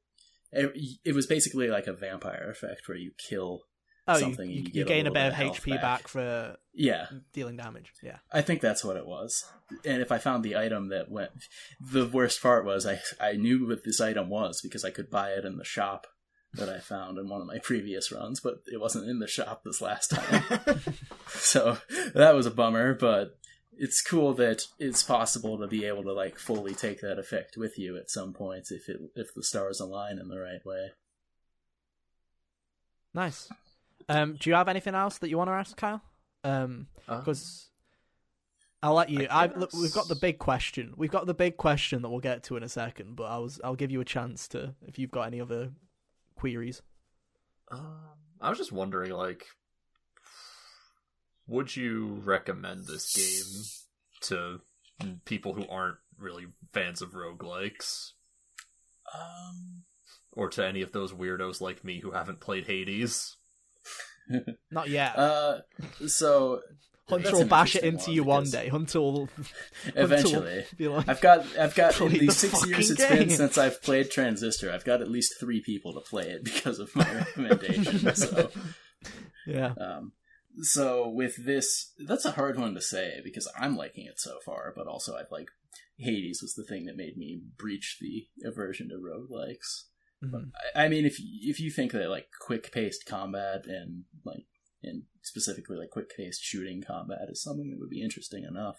[0.51, 0.71] it,
[1.05, 3.61] it was basically like a vampire effect where you kill
[4.07, 5.81] Oh, something you, and you you a gain a bit of HP back.
[5.81, 6.07] back.
[6.07, 7.93] for yeah dealing damage.
[8.01, 8.17] Yeah.
[8.31, 9.45] i think that's what it was
[9.85, 11.31] and if i found the item that went
[11.79, 15.29] the worst part was i i knew what this item was because i could buy
[15.31, 16.07] it in the shop
[16.53, 19.61] that i found in one of my previous runs but it wasn't in the shop
[19.63, 20.43] this last time
[21.27, 21.77] so
[22.15, 23.37] that was a bummer but
[23.83, 27.79] it's cool that it's possible to be able to like fully take that effect with
[27.79, 30.91] you at some point if it if the stars align in the right way
[33.13, 33.49] Nice.
[34.07, 36.01] Um, do you have anything else that you want to ask, Kyle?
[36.43, 37.69] Um, Uh, because
[38.81, 39.27] I'll let you.
[39.29, 40.93] I I look, we've got the big question.
[40.97, 43.15] We've got the big question that we'll get to in a second.
[43.15, 45.71] But I was, I'll give you a chance to if you've got any other
[46.35, 46.81] queries.
[47.69, 47.97] Um,
[48.39, 49.45] I was just wondering, like,
[51.51, 53.63] would you recommend this game
[54.21, 54.61] to
[55.25, 58.11] people who aren't really fans of roguelikes?
[59.13, 59.83] um
[60.31, 63.35] Or to any of those weirdos like me who haven't played Hades?
[64.71, 65.17] Not yet.
[65.17, 65.59] uh
[66.07, 66.61] so
[67.09, 68.69] Hunter will bash it interesting into you one day.
[68.69, 69.29] Hunter will
[69.95, 73.19] eventually be like, I've got I've got in Play the the six years fucking it's
[73.25, 76.79] been since I've played Transistor, I've got at least three people to play it because
[76.79, 78.15] of my recommendation.
[78.15, 78.49] so
[79.45, 79.73] yeah.
[79.77, 80.13] um
[80.61, 84.73] so with this, that's a hard one to say because I'm liking it so far,
[84.75, 85.47] but also I've like
[85.97, 89.85] Hades was the thing that made me breach the aversion to roguelikes.
[90.23, 90.51] Mhm.
[90.75, 94.45] I, I mean, if if you think that like quick paced combat and like
[94.83, 98.77] and specifically like quick paced shooting combat is something that would be interesting enough,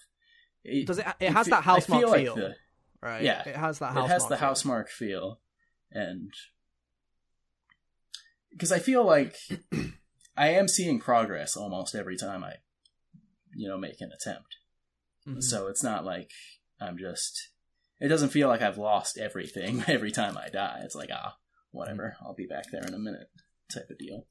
[0.64, 1.06] it, Does it?
[1.20, 2.54] It has fe- that house I feel mark like the-
[3.00, 3.22] right?
[3.22, 4.48] yeah, it has that House it has mark the feel.
[4.48, 5.40] Housemarque feel,
[5.90, 6.30] and
[8.50, 9.37] because I feel like
[10.37, 12.55] I am seeing progress almost every time I,
[13.55, 14.57] you know, make an attempt.
[15.27, 15.42] Mhm.
[15.42, 16.31] So it's not like
[16.81, 17.51] I'm just.
[18.01, 20.81] It doesn't feel like I've lost everything every time I die.
[20.83, 21.37] It's like ah,
[21.71, 22.16] whatever.
[22.21, 23.29] I'll be back there in a minute,
[23.73, 24.27] type of deal.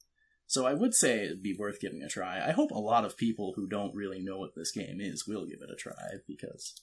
[0.48, 2.46] So I would say it'd be worth giving a try.
[2.46, 5.46] I hope a lot of people who don't really know what this game is will
[5.46, 6.74] give it a try because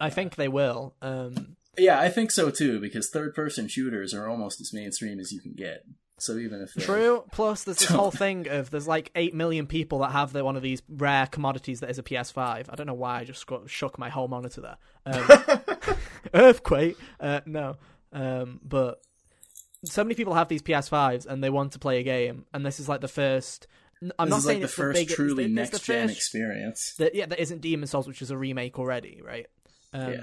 [0.00, 0.96] I think they will.
[1.00, 2.80] Um, yeah, I think so too.
[2.80, 5.84] Because third-person shooters are almost as mainstream as you can get.
[6.18, 7.24] So even if True.
[7.32, 10.56] Plus, there's this whole thing of there's like eight million people that have the, one
[10.56, 12.66] of these rare commodities that is a PS5.
[12.68, 14.76] I don't know why I just got, shook my whole monitor there.
[15.06, 15.96] Um,
[16.34, 16.96] earthquake.
[17.18, 17.76] Uh, no.
[18.12, 19.00] Um, but
[19.84, 22.78] so many people have these PS5s and they want to play a game, and this
[22.78, 23.66] is like the first.
[24.18, 26.94] I'm this not is saying like the it's first big, it's truly next gen experience.
[26.98, 29.46] That yeah, that isn't Demon Souls, which is a remake already, right?
[29.92, 30.22] Um, Yeah.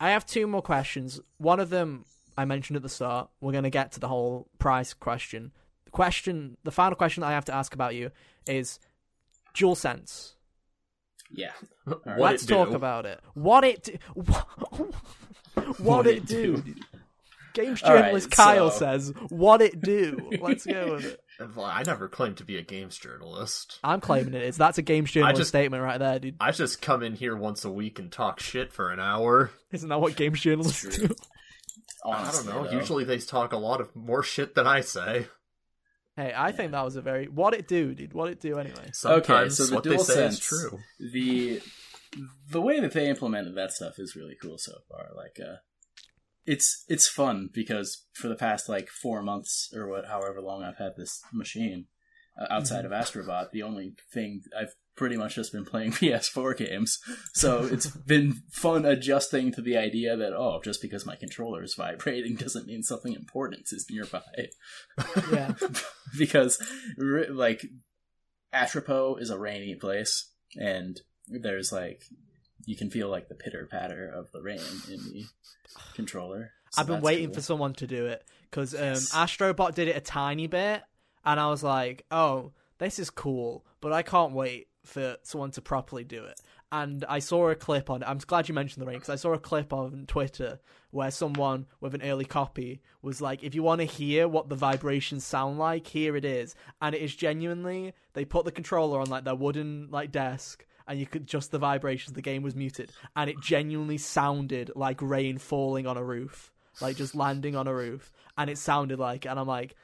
[0.00, 1.20] I have two more questions.
[1.38, 3.28] One of them I mentioned at the start.
[3.40, 5.52] We're going to get to the whole price question.
[5.84, 8.10] The question, the final question that I have to ask about you
[8.46, 8.78] is
[9.54, 10.34] dual sense.
[11.30, 11.52] Yeah.
[11.84, 12.54] What Let's it do?
[12.54, 13.20] talk about it.
[13.34, 14.46] What it do, what,
[15.80, 16.56] What it it do.
[16.58, 16.74] do.
[17.52, 21.20] Games All right, journalist Kyle so- says, "What it do." Let's go with it.
[21.56, 23.78] Well, I never claimed to be a games journalist.
[23.82, 24.56] I'm claiming it is.
[24.56, 26.36] That's a games journalist just- statement right there, dude.
[26.40, 29.50] I just come in here once a week and talk shit for an hour.
[29.72, 31.14] Isn't that what games journalists do?
[32.04, 32.70] Honestly, I don't know.
[32.70, 32.76] though.
[32.78, 35.26] Usually they talk a lot of more shit than I say.
[36.16, 38.12] Hey, I think that was a very what it do, dude.
[38.12, 38.90] What it do anyway.
[38.92, 40.78] Sometimes so the what they say is true.
[40.98, 41.62] the
[42.50, 45.08] the way that they implemented that stuff is really cool so far.
[45.16, 45.56] Like, uh,
[46.50, 50.78] it's it's fun because for the past like four months or what, however long I've
[50.78, 51.86] had this machine
[52.36, 56.98] uh, outside of Astrobot, the only thing I've pretty much just been playing PS4 games.
[57.34, 61.74] So it's been fun adjusting to the idea that oh, just because my controller is
[61.74, 64.48] vibrating doesn't mean something important is nearby.
[65.30, 65.52] Yeah.
[66.18, 66.60] because
[66.98, 67.64] like
[68.52, 72.02] Atropo is a rainy place, and there's like
[72.66, 75.24] you can feel like the pitter patter of the rain in the
[75.94, 76.52] controller.
[76.70, 77.34] So I've been waiting cool.
[77.34, 79.12] for someone to do it because um, Yes.
[79.12, 80.82] Astrobot did it a tiny bit,
[81.24, 85.60] and I was like, "Oh, this is cool," but I can't wait for someone to
[85.62, 86.40] properly do it.
[86.72, 88.04] And I saw a clip on.
[88.04, 90.60] I'm glad you mentioned the rain because I saw a clip on Twitter
[90.92, 94.54] where someone with an early copy was like, "If you want to hear what the
[94.54, 99.08] vibrations sound like, here it is." And it is genuinely they put the controller on
[99.10, 100.64] like their wooden like desk.
[100.90, 102.14] And you could just the vibrations.
[102.14, 106.50] The game was muted, and it genuinely sounded like rain falling on a roof
[106.80, 109.74] like just landing on a roof, and it sounded like, and I'm like,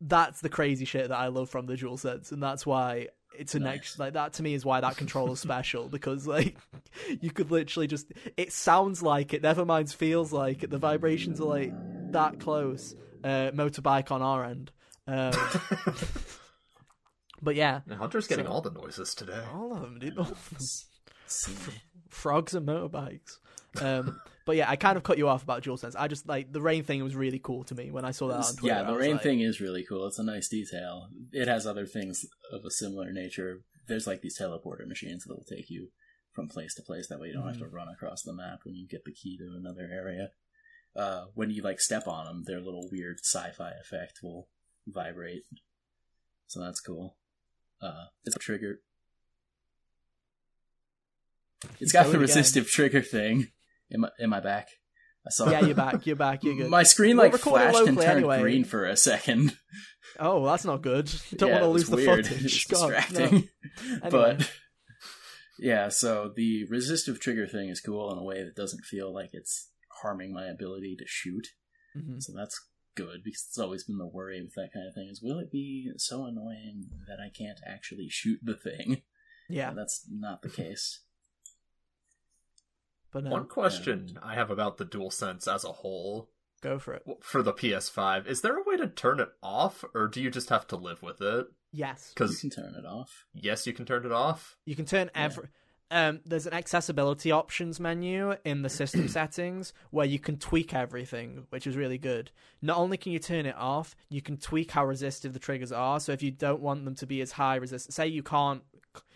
[0.00, 3.54] that's the crazy shit that I love from the dual sense, and that's why it's
[3.54, 3.74] a Nice.
[3.74, 6.56] next like that to me is why that controller's special because like
[7.20, 10.70] you could literally just it sounds like it, never mind feels like it.
[10.70, 11.72] The vibrations are like
[12.12, 12.94] that close.
[13.22, 14.72] Uh, motorbike on our end.
[15.06, 15.32] Um,
[17.42, 19.42] but yeah, And Hunter's getting So- all the noises today.
[19.52, 20.18] all of them, dude.
[20.18, 20.58] All of them
[22.08, 23.38] frogs and motorbikes.
[23.80, 25.94] Um, but yeah, I kind of cut you off about DualSense.
[25.96, 28.36] I just like the rain thing was really cool to me when I saw that
[28.44, 28.74] on Twitter.
[28.76, 30.06] yeah, the rain like, thing is really cool.
[30.06, 31.08] It's a nice detail.
[31.32, 33.60] It has other things of a similar nature.
[33.86, 35.88] There's like these teleporter machines that will take you
[36.32, 37.06] from place to place.
[37.08, 39.36] That way, you don't have to run across the map when you get the key
[39.38, 40.30] to another area.
[40.96, 44.48] Uh, when you like step on them, their little weird sci-fi effect will
[44.88, 45.42] vibrate.
[46.48, 47.16] So that's cool.
[47.82, 48.80] Uh, it's a trigger.
[51.78, 52.20] It's got Go the again.
[52.22, 53.48] resistive trigger thing.
[53.92, 54.68] Am I, am I back?
[55.26, 55.50] I saw.
[55.50, 56.06] Yeah, you're back.
[56.06, 56.42] You're back.
[56.44, 56.70] You're good.
[56.70, 58.40] My screen like flashed and turned anyway.
[58.40, 59.56] green for a second.
[60.18, 61.06] Oh, that's not good.
[61.36, 62.44] Don't Yeah, want to lose the footage.
[62.44, 63.20] It's God, no.
[64.02, 64.10] Anyway.
[64.10, 64.50] But
[65.58, 69.30] yeah, so the resistive trigger thing is cool in a way that doesn't feel like
[69.32, 69.70] it's
[70.02, 71.46] harming my ability to shoot.
[71.96, 72.20] Mhm.
[72.20, 72.60] So that's
[73.04, 75.50] good because it's always been the worry with that kind of thing is will it
[75.50, 79.02] be so annoying that I can't actually shoot the thing?
[79.48, 81.00] Yeah, That's not the case.
[83.12, 86.30] but no, One question I have about the DualSense as a whole
[86.62, 87.02] go for it.
[87.20, 90.50] for the PS5 is there a way to turn it off, or do you just
[90.50, 91.46] have to live with it?
[91.72, 93.26] Yes, Because You can turn it off.
[93.34, 94.56] yes, you can turn it off.
[94.64, 95.48] you can turn every.
[95.92, 101.46] Um, there's an accessibility options menu in the system settings where you can tweak everything,
[101.50, 102.30] which is really good.
[102.62, 105.98] Not only can you turn it off, you can tweak how resistive the triggers are.
[105.98, 108.62] So if you don't want them to be as high resist, say you can't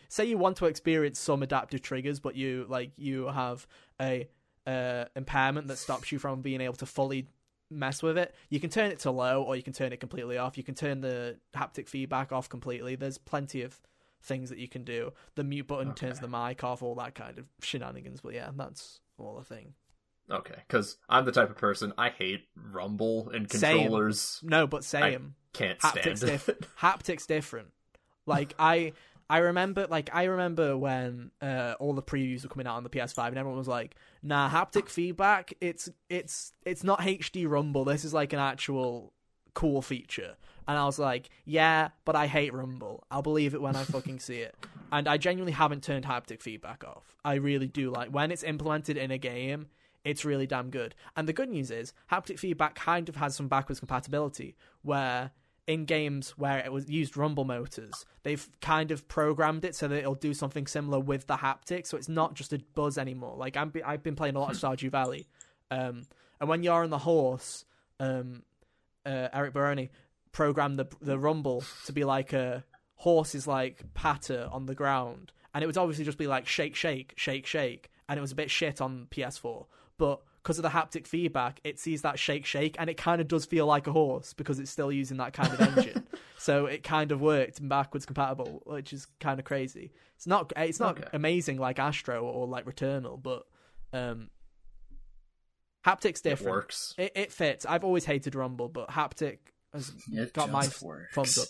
[0.09, 3.67] say you want to experience some adaptive triggers, but you like you have
[4.01, 4.29] a
[4.67, 7.29] uh, impairment that stops you from being able to fully
[7.71, 8.35] mess with it.
[8.49, 10.57] You can turn it to low, or you can turn it completely off.
[10.57, 12.97] You can turn the haptic feedback off completely.
[12.97, 13.81] There's plenty of
[14.25, 15.13] things that you can do.
[15.37, 16.07] The mute button Okay.
[16.09, 18.21] turns the mic off, all that kind of shenanigans.
[18.21, 19.75] But yeah, that's all the thing.
[20.31, 23.77] Okay, because I'm the type of person I hate Rumble and Same.
[23.79, 24.41] controllers.
[24.43, 25.35] No, but same.
[25.53, 26.67] Can't haptics stand diff- it.
[26.81, 27.69] haptics different.
[28.27, 28.95] Like I
[29.29, 32.91] I remember like I remember when uh, all the previews were coming out on the
[32.91, 37.85] PS5 and everyone was like, "Nah, haptic feedback, it's it's it's not HD Rumble.
[37.85, 39.13] This is like an actual
[39.53, 43.05] cool feature." And I was like, "Yeah, but I hate Rumble.
[43.11, 44.55] I'll believe it when I fucking see it."
[44.93, 47.17] And I genuinely haven't turned haptic feedback off.
[47.25, 49.67] I really do like when it's implemented in a game,
[50.05, 50.95] it's really damn good.
[51.17, 55.33] And the good news is, haptic feedback kind of has some backwards compatibility where
[55.67, 59.99] in games where it was used rumble motors, they've kind of programmed it so that
[59.99, 63.35] it'll do something similar with the haptic, so it's not just a buzz anymore.
[63.37, 65.27] Like I'm, I've been playing a lot of Stardew Valley,
[65.71, 66.03] um,
[66.39, 67.65] and when you're on the horse,
[67.99, 68.43] um,
[69.07, 69.89] uh, Eric Barone
[70.35, 72.63] programmed the the rumble to be like a
[72.97, 77.15] horse's like patter on the ground, and it would obviously just be like shake, shake,
[77.17, 79.65] shake, shake, and it was a bit shit on PS4,
[79.97, 83.29] but because of the haptic feedback, it sees that shake shake, and it kind of
[83.29, 86.07] does feel like a horse because it's still using that kind of engine.
[86.39, 89.91] so it kind of worked backwards compatible, which is kind of crazy.
[90.17, 91.09] It's not it's not Okay.
[91.15, 93.45] amazing like Astro or like Returnal, but
[93.95, 94.29] um,
[95.87, 96.25] haptic's different.
[96.25, 96.57] It different.
[96.57, 96.95] works.
[96.99, 97.65] It, it fits.
[97.67, 99.39] I've always hated Rumble, but haptic
[99.75, 101.15] has It got my just works.
[101.15, 101.49] thumbs up.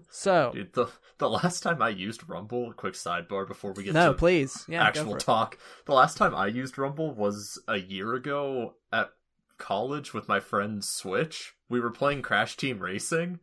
[0.10, 0.86] So Dude, the
[1.18, 4.82] the last time I used Rumble, quick sidebar before we get no, to please, yeah,
[4.82, 5.20] actual for it.
[5.20, 5.58] talk.
[5.86, 9.10] The last time I used Rumble was a year ago at
[9.58, 11.54] college with my friend Switch.
[11.68, 13.40] We were playing Crash Team Racing.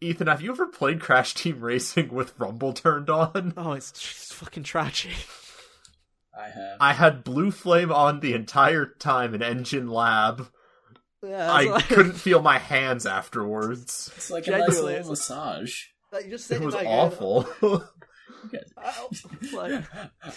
[0.00, 3.54] Ethan, have you ever played Crash Team Racing with Rumble turned on?
[3.56, 5.12] Oh, it's, it's fucking tragic.
[6.36, 6.76] I have.
[6.80, 10.48] I had Blue Flame on the entire time in Engine Lab.
[11.22, 14.10] Yeah, I like- couldn't feel my hands afterwards.
[14.16, 15.84] It's like a nice Genuinely, little massage.
[16.12, 17.46] like, you're just It sitting was awful.
[17.62, 19.10] "Ow."
[19.52, 19.84] Like,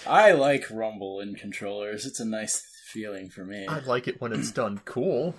[0.08, 2.06] I like Rumble in controllers.
[2.06, 3.66] It's a nice feeling for me.
[3.68, 5.34] I like it when it's done cool.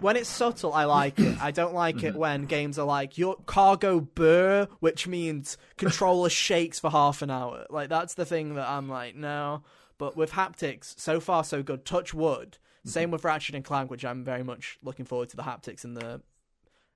[0.00, 1.40] when it's subtle, I like it.
[1.40, 2.06] I don't like Mm-hmm.
[2.06, 7.30] it when games are like your cargo burr, which means controller shakes for half an
[7.30, 7.66] hour.
[7.70, 9.62] Like that's the thing that I'm like, no.
[9.98, 11.84] But with haptics, so far so good.
[11.84, 12.58] Touch wood.
[12.80, 12.88] Mm-hmm.
[12.90, 15.96] Same with Ratchet and Clank, which I'm very much looking forward to the haptics and
[15.96, 16.20] the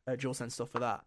[0.06, 1.02] uh, DualSense stuff for that.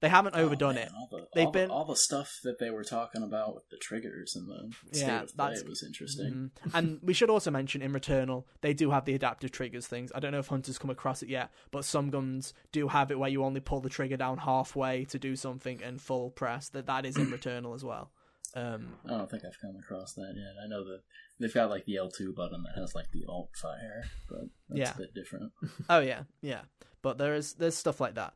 [0.00, 0.92] They haven't overdone Oh, man, it.
[0.98, 3.68] All the, They've all, been- the, all the stuff that they were talking about with
[3.70, 6.50] the triggers and the state Yeah, of play was interesting.
[6.66, 6.74] Mhm.
[6.74, 10.10] and we should also mention in Returnal, they do have the adaptive triggers things.
[10.12, 13.18] I don't know if Hunter's come across it yet, but some guns do have it
[13.20, 16.68] where you only pull the trigger down halfway to do something and full press.
[16.70, 18.10] That that is in Returnal as well.
[18.54, 20.54] Um, I don't think I've come across that yet.
[20.62, 21.00] I know that
[21.40, 24.94] they've got like the L2 button that has like the alt fire, but that's Yeah.
[24.94, 25.52] a bit different.
[25.90, 26.62] oh yeah, yeah.
[27.00, 28.34] But there is there's stuff like that.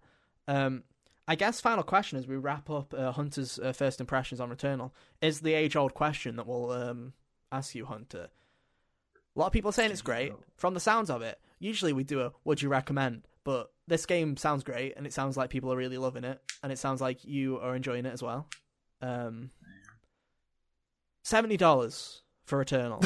[0.48, 0.84] Um,
[1.28, 4.92] I guess final question as we wrap up uh, Hunter's uh, first impressions on Returnal
[5.20, 7.12] is the age old question that we'll um,
[7.52, 8.28] ask you, Hunter.
[9.34, 10.32] A lot of people are saying it's great.
[10.56, 14.36] From the sounds of it, usually we do a would you recommend, but this game
[14.36, 17.24] sounds great and it sounds like people are really loving it and it sounds like
[17.24, 18.46] you are enjoying it as well.
[19.02, 19.50] Um,
[21.26, 23.02] Seventy dollars for Eternal.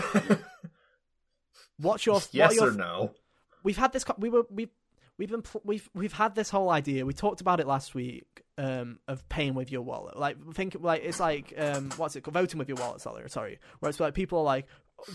[1.78, 3.14] What's your what yes are your or no?
[3.62, 4.68] we've had this we were we've
[5.16, 8.98] we've been we've we've had this whole idea we talked about it last week um
[9.09, 12.59] of paying with your wallet like think like it's like um what's it called voting
[12.59, 14.66] with your wallet sorry sorry where it's like people are like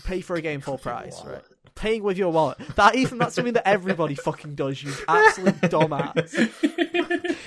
[0.04, 1.44] pay for a game full price right
[1.76, 6.34] paying with your wallet that even that's something that everybody fucking does you absolute dumbass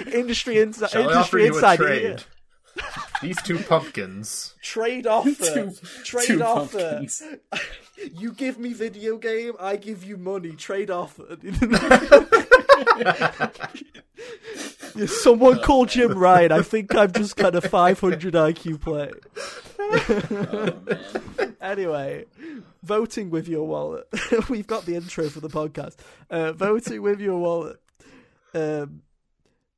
[0.14, 1.80] industry insight Shall I offer industry inside.
[1.82, 2.24] insight trade?
[3.22, 4.56] These two pumpkins.
[4.62, 5.72] trade offer Two-
[6.04, 7.22] trade two offer pumpkins.
[8.14, 11.36] you give me video game i give you money trade offer
[14.96, 16.52] Yeah, someone call Jim Ryan.
[16.52, 19.12] I think I'm just kind of 500 IQ play.
[19.80, 20.74] Oh
[21.38, 21.56] man.
[21.62, 22.26] Anyway,
[22.84, 24.08] voting with your wallet.
[24.50, 25.96] We've got the intro for the podcast.
[26.30, 27.78] Uh, voting with your wallet.
[28.54, 29.04] Um,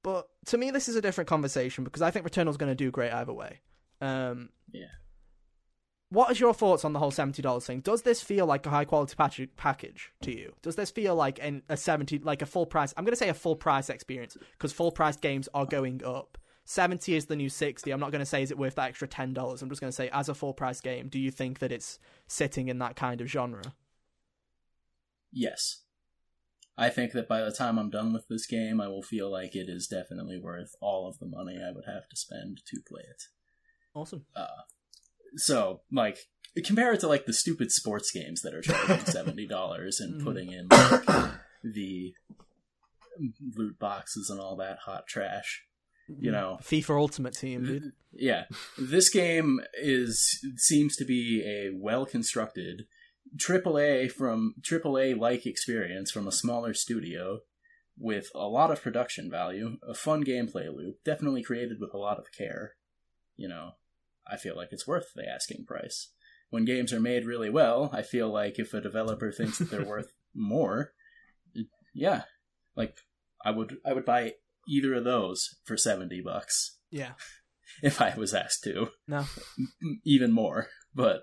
[0.01, 2.91] but to me, this is a different conversation because I think Returnal's going to do
[2.91, 3.59] great either way.
[3.99, 4.85] Um, Yeah.
[6.09, 7.79] What is your thoughts on the whole seventy dollars thing?
[7.79, 10.53] Does this feel like a high quality patch- package to you?
[10.61, 12.93] Does this feel like an, a seventy, like a full price?
[12.97, 16.37] I'm going to say a full price experience because full price games are going up.
[16.65, 17.91] Seventy is the new sixty.
[17.91, 19.61] I'm not going to say is it worth that extra ten dollars.
[19.61, 21.97] I'm just going to say as a full price game, do you think that it's
[22.27, 23.63] sitting in that kind of genre?
[25.31, 25.79] Yes.
[26.81, 29.55] I think that by the time I'm done with this game, I will feel like
[29.55, 33.03] it is definitely worth all of the money I would have to spend to play
[33.09, 33.21] it.
[33.93, 34.25] Awesome.
[35.35, 36.17] So, like,
[36.65, 40.23] compare it to like the stupid sports games that are charging seventy dollars and Mhm.
[40.23, 41.05] putting in like,
[41.63, 42.13] the
[43.55, 45.63] loot boxes and all that hot trash.
[46.19, 47.91] You know, FIFA Ultimate Team, dude.
[48.11, 48.45] yeah,
[48.77, 52.83] this game is seems to be a well constructed
[53.37, 57.39] AAA from AAA like experience from a smaller studio
[57.97, 62.17] with a lot of production value, a fun gameplay loop, definitely created with a lot
[62.17, 62.73] of care.
[63.35, 63.71] You know,
[64.29, 66.09] I feel like it's worth the asking price.
[66.49, 69.85] When games are made really well, I feel like if a developer thinks that they're
[69.87, 70.91] worth more,
[71.93, 72.23] yeah,
[72.75, 72.97] like
[73.43, 74.33] I would I would buy
[74.67, 77.13] either of those for 70 bucks Yeah.
[77.83, 78.89] if I was asked to.
[79.07, 79.25] No.
[80.03, 81.21] Even more, but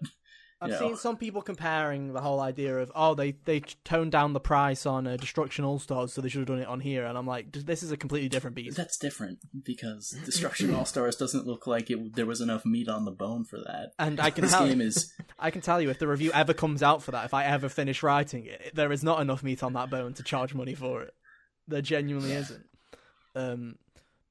[0.61, 4.33] I've you seen some people comparing the whole idea of oh they they toned down
[4.33, 7.05] the price on uh, Destruction All Stars so they should have done it on here
[7.07, 8.77] and I'm like this is a completely different beast.
[8.77, 12.17] that's different because Destruction All Stars doesn't look like it.
[12.17, 13.93] There was enough meat on the bone for that.
[13.99, 16.55] And I can This tell game is I can tell you if the review ever
[16.55, 19.63] comes out for that if I ever finish writing it there is not enough meat
[19.63, 21.15] on that bone to charge money for it.
[21.69, 22.39] There genuinely Yeah.
[22.41, 22.67] isn't.
[23.37, 23.77] Um,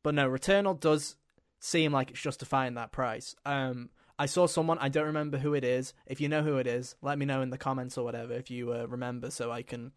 [0.03, 1.15] but no, Returnal does
[1.59, 3.35] seem like it's justifying that price.
[3.45, 5.93] Um, I saw someone I don't remember who it is.
[6.07, 8.49] If you know who it is, let me know in the comments or whatever if
[8.49, 9.91] you uh, remember, so I can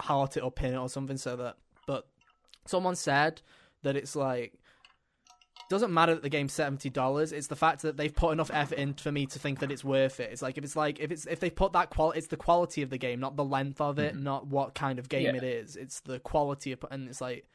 [0.00, 1.16] heart it or pin it or something.
[1.16, 2.06] So that, but
[2.66, 3.40] someone said
[3.82, 4.54] that it's like
[5.70, 7.32] doesn't matter that the game's seventy dollars.
[7.32, 9.84] It's the fact that they've put enough effort in for me to think that it's
[9.84, 10.30] worth it.
[10.32, 12.82] It's like if it's like if it's if they put that quality, it's the quality
[12.82, 15.36] of the game, not the length of it, not what kind of game Yeah.
[15.36, 15.76] it is.
[15.76, 17.46] It's the quality of, and it's like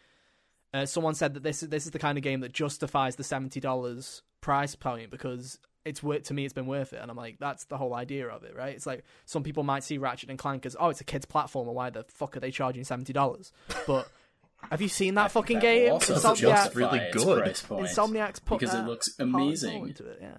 [0.73, 3.23] uh, someone said that this is this is the kind of game that justifies the
[3.23, 6.45] seventy dollars price point because it's worth to me.
[6.45, 8.75] It's been worth it, and I'm like that's the whole idea of it, right?
[8.75, 11.73] It's like some people might see Ratchet and Clank as oh, it's a kids platformer.
[11.73, 13.51] Why the fuck are they charging seventy dollars?
[13.85, 14.07] But
[14.71, 15.91] have you seen that fucking that game?
[15.91, 17.43] also Insomniac- Insomniac, just really good.
[17.43, 17.85] price point.
[17.87, 19.87] Insomniac's put because it that looks heart and soul amazing.
[19.89, 20.37] into it, yeah.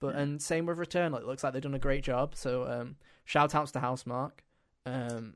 [0.00, 1.18] But and same with Returnal.
[1.18, 2.34] It looks like they've done a great job.
[2.34, 4.40] So um, shout outs to Housemarque,
[4.84, 5.34] um,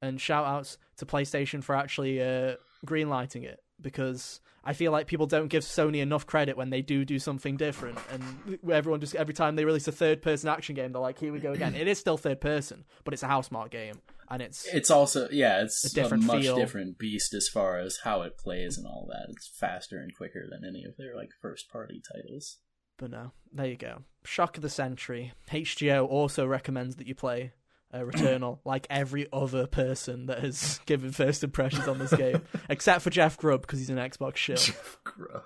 [0.00, 2.54] and shout outs to PlayStation for actually uh,
[2.86, 7.04] greenlighting it because I feel like people don't give Sony enough credit when they do
[7.04, 10.92] do something different, and everyone just every time they release a third person action game,
[10.92, 13.70] they're like, "Here we go again." it is still third person, but it's a Housemarque
[13.70, 16.56] game, and it's It's also yeah, it's A a, different much feel.
[16.56, 19.26] different beast as far as how it plays and all that.
[19.30, 22.58] It's faster and quicker than any of their like first party titles.
[22.98, 24.02] But no, there you go.
[24.24, 25.32] Shock of the century.
[25.52, 27.52] HGO also recommends that you play
[27.92, 33.02] uh, Returnal, like every other person that has given first impressions on this game, except
[33.02, 34.56] for Jeff Grubb because he's an Xbox shill.
[34.56, 35.42] Jeff Grubb.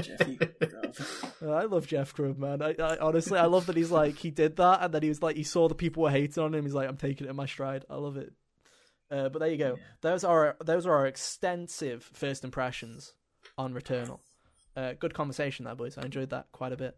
[0.00, 0.94] Jeffy Grubb.
[1.42, 2.62] I love Jeff Grubb, man.
[2.62, 5.22] I, I honestly, I love that he's like he did that, and then he was
[5.22, 6.64] like he saw the people were hating on him.
[6.64, 7.84] He's like, I'm taking it in my stride.
[7.90, 8.32] I love it.
[9.10, 9.76] Uh, but there you go.
[9.76, 9.82] Yeah.
[10.02, 13.14] Those are those are our extensive first impressions
[13.56, 14.20] on Returnal.
[14.76, 15.98] Uh, good conversation there, boys.
[15.98, 16.96] I enjoyed that quite a bit.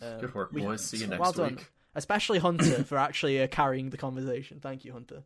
[0.00, 0.82] Um, Good work, we- boys.
[0.84, 1.58] See you next well done.
[1.94, 4.60] Especially Hunter for actually uh, carrying the conversation.
[4.60, 5.22] Thank you, Hunter.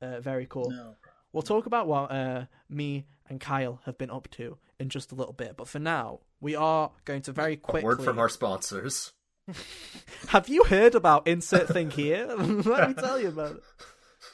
[0.00, 0.70] Uh, very cool.
[0.70, 0.94] No.
[1.32, 5.14] We'll talk about what uh, me and Kyle have been up to in just a
[5.14, 7.84] little bit, but for now, we are going to very quickly.
[7.84, 9.12] Word from our sponsors.
[10.28, 12.26] Have you heard about insert thing here?
[12.36, 13.62] Let me tell you about it.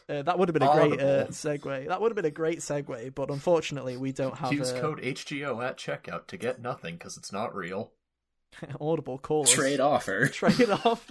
[0.09, 1.89] Uh, that would have been a great uh, segue.
[1.89, 5.01] That would have been a great segue, but unfortunately, we don't have Use uh, code
[5.01, 7.93] HGO at checkout to get nothing because it's not real.
[8.81, 9.43] Audible call.
[9.43, 9.53] us.
[9.53, 10.27] Trade offer.
[10.29, 11.07] trade off.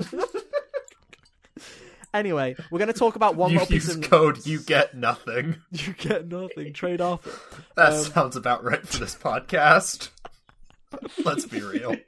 [2.14, 5.56] Anyway, we're going to talk about one you little piece of code you get nothing.
[5.72, 6.74] You get nothing.
[6.74, 7.24] Trade off.
[7.76, 10.10] That Um, sounds about right for this podcast.
[11.24, 11.96] Let's be real.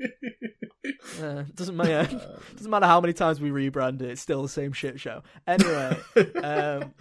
[1.22, 2.08] Uh, doesn't matter.
[2.56, 4.12] doesn't matter how many times we rebrand it.
[4.12, 5.22] It's still the same shit show.
[5.48, 6.94] Anyway, um,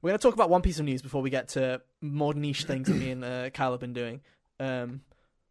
[0.00, 2.64] we're going to talk about one piece of news before we get to more niche
[2.64, 4.20] things that me and uh, Kyle have been doing.
[4.58, 5.02] Um,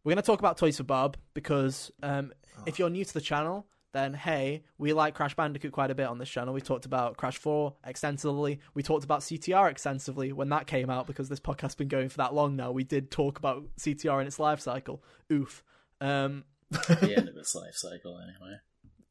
[0.04, 2.32] we're going to talk about Toys for Bob because um,
[2.66, 3.66] if you're new to the channel,
[3.98, 6.54] then hey, we like Crash Bandicoot quite a bit on this channel.
[6.54, 8.60] We talked about Crash 4 extensively.
[8.74, 12.18] We talked about CTR extensively when that came out because this podcast's been going for
[12.18, 12.70] that long now.
[12.70, 15.02] We did talk about CTR in its life cycle.
[15.32, 15.62] Oof.
[16.00, 18.58] Um, the end of its life cycle, anyway.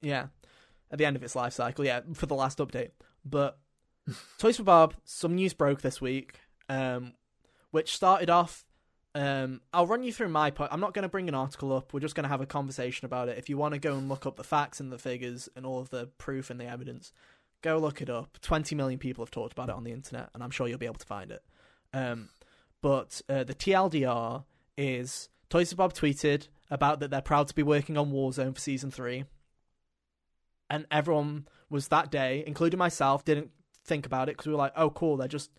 [0.01, 0.27] yeah,
[0.91, 1.85] at the end of its life cycle.
[1.85, 2.91] Yeah, for the last update.
[3.25, 3.59] But
[4.37, 7.13] Toys for Bob, some news broke this week, um,
[7.71, 8.63] which started off.
[9.17, 10.71] Um, I'll run you through my point.
[10.71, 11.91] I'm not going to bring an article up.
[11.91, 13.39] We're just going to have a conversation about it.
[13.39, 15.79] If you want to go and look up the facts and the figures and all
[15.79, 17.11] of the proof and the evidence,
[17.63, 18.37] go look it up.
[18.41, 20.85] 20 million people have talked about it on the internet, and I'm sure you'll be
[20.85, 21.41] able to find it.
[21.93, 22.29] Um,
[22.83, 24.43] but uh, the TLDR
[24.77, 28.91] is Toys Bob tweeted about that they're proud to be working on Warzone for season
[28.91, 29.23] three
[30.69, 33.51] and everyone was that day, including myself, didn't
[33.85, 35.51] think about it because we were like, "Oh, cool, they're just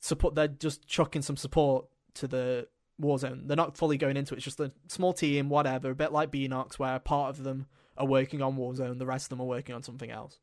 [0.00, 2.68] support, they're just chucking some support to the
[3.00, 3.46] Warzone.
[3.46, 4.38] They're not fully going into it.
[4.38, 7.66] It's just a small team, whatever, a bit like Beenox, where part of them
[7.96, 10.38] are working on Warzone, the rest of them are working on something else.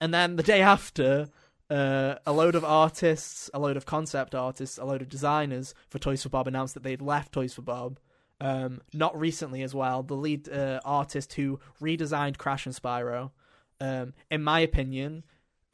[0.00, 1.28] And then the day after,
[1.70, 5.98] uh, a load of artists, a load of concept artists, a load of designers for
[5.98, 7.98] Toys for Bob announced that they'd left Toys for Bob.
[8.40, 10.04] Um, not recently as well.
[10.04, 13.32] The lead uh, artist who redesigned Crash and Spyro,
[13.80, 15.24] um, in my opinion,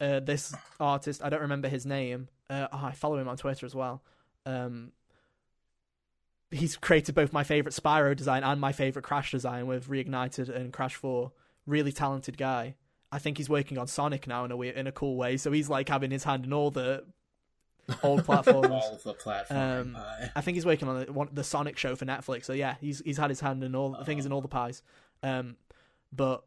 [0.01, 2.27] uh, this artist, I don't remember his name.
[2.49, 4.03] Uh, oh, I follow him on Twitter as well.
[4.47, 4.91] Um,
[6.51, 10.71] he's created both my favorite Spyro design and my favorite Crash design with Reignited and
[10.71, 11.31] Crash Four.
[11.65, 12.75] Really talented guy.
[13.11, 15.37] I think he's working on Sonic now in a weird, in a cool way.
[15.37, 17.03] So he's like having his hand in all the
[18.03, 18.67] old platforms.
[18.67, 19.97] All the platform Um.
[20.35, 22.45] I think he's working on the, one, the Sonic show for Netflix.
[22.45, 24.83] So yeah, he's he's had his hand in all the fingers in all the pies.
[25.23, 25.55] Um,
[26.11, 26.43] but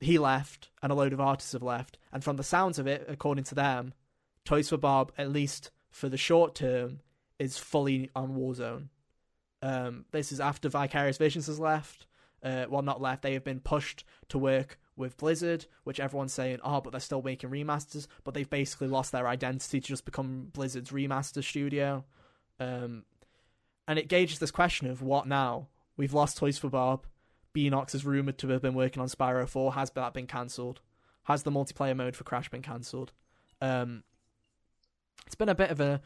[0.00, 1.98] he left, and a load of artists have left.
[2.12, 3.92] And from the sounds of it, according to them,
[4.44, 7.00] Toys for Bob, at least for the short term,
[7.38, 8.88] is fully on Warzone.
[9.62, 12.06] Um, this is after Vicarious Visions has left.
[12.42, 13.22] Uh, well, not left.
[13.22, 17.22] They have been pushed to work with Blizzard, which everyone's saying, oh, but they're still
[17.22, 18.06] making remasters.
[18.24, 22.04] But they've basically lost their identity to just become Blizzard's remaster studio.
[22.60, 23.04] Um,
[23.86, 25.68] and it gauges this question of what now?
[25.96, 27.06] We've lost Toys for Bob.
[27.54, 29.74] Beenox is rumored to have been working on Spyro 4.
[29.74, 30.80] Has that been cancelled?
[31.24, 33.12] Has the multiplayer mode for Crash been cancelled?
[33.60, 34.04] Um,
[35.26, 36.00] it's been a bit of a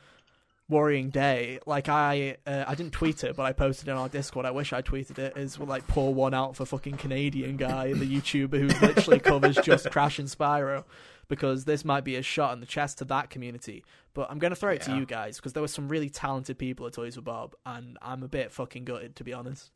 [0.72, 1.60] worrying day.
[1.66, 4.44] Like I, uh, I didn't tweet it, but I posted it on our Discord.
[4.46, 5.36] I wish I tweeted it.
[5.36, 9.90] Is like pour one out for fucking Canadian guy, the YouTuber who literally covers just
[9.90, 10.84] Crash and Spyro,
[11.28, 13.84] because this might be a shot in the chest to that community.
[14.14, 16.86] But I'm gonna throw it to you guys because there were some really talented people
[16.86, 19.70] at Toys for Bob, and I'm a bit fucking gutted to be honest.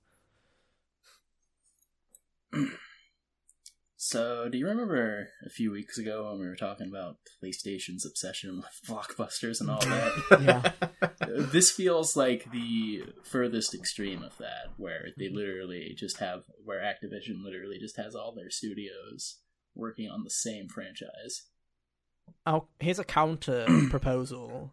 [4.09, 8.59] So, do you remember a few weeks ago when we were talking about PlayStation's obsession
[8.59, 10.12] with blockbusters and all that?
[10.42, 10.70] Yeah.
[11.02, 16.78] Uh, this feels like the furthest extreme of that, where they literally just have, where
[16.78, 19.38] Activision literally just has all their studios
[19.74, 21.48] working on the same franchise.
[22.46, 24.72] Oh, here's a counter proposal.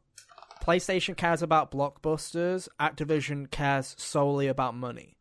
[0.63, 2.67] PlayStation cares about blockbusters.
[2.79, 5.17] Activision cares solely about money.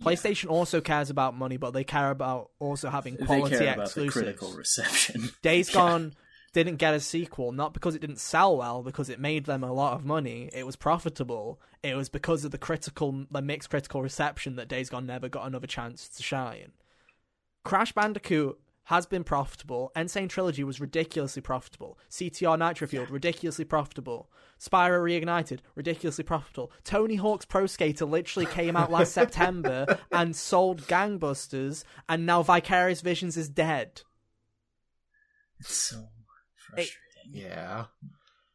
[0.00, 3.76] PlayStation also cares about money, but they care about also having They quality care about
[3.94, 4.12] the exclusives.
[4.14, 5.30] critical reception.
[5.42, 5.74] Days Yeah.
[5.74, 6.14] Gone
[6.52, 9.72] didn't get a sequel, not because it didn't sell well, because it made them a
[9.72, 10.50] lot of money.
[10.52, 11.60] It was profitable.
[11.82, 15.46] It was because of the critical, the mixed critical reception that Days Gone never got
[15.46, 16.72] another chance to shine.
[17.64, 19.90] Crash Bandicoot has been profitable.
[19.94, 20.08] N.
[20.08, 21.98] Sane Trilogy was ridiculously profitable.
[22.10, 24.30] CTR Nitro Fueled, ridiculously profitable.
[24.60, 26.70] Spyro Reignited, ridiculously profitable.
[26.84, 33.00] Tony Hawk's Pro Skater literally came out last September and sold gangbusters, and now Vicarious
[33.00, 34.02] Visions is dead.
[35.58, 36.08] It's so
[36.56, 36.92] frustrating.
[37.32, 37.86] yeah.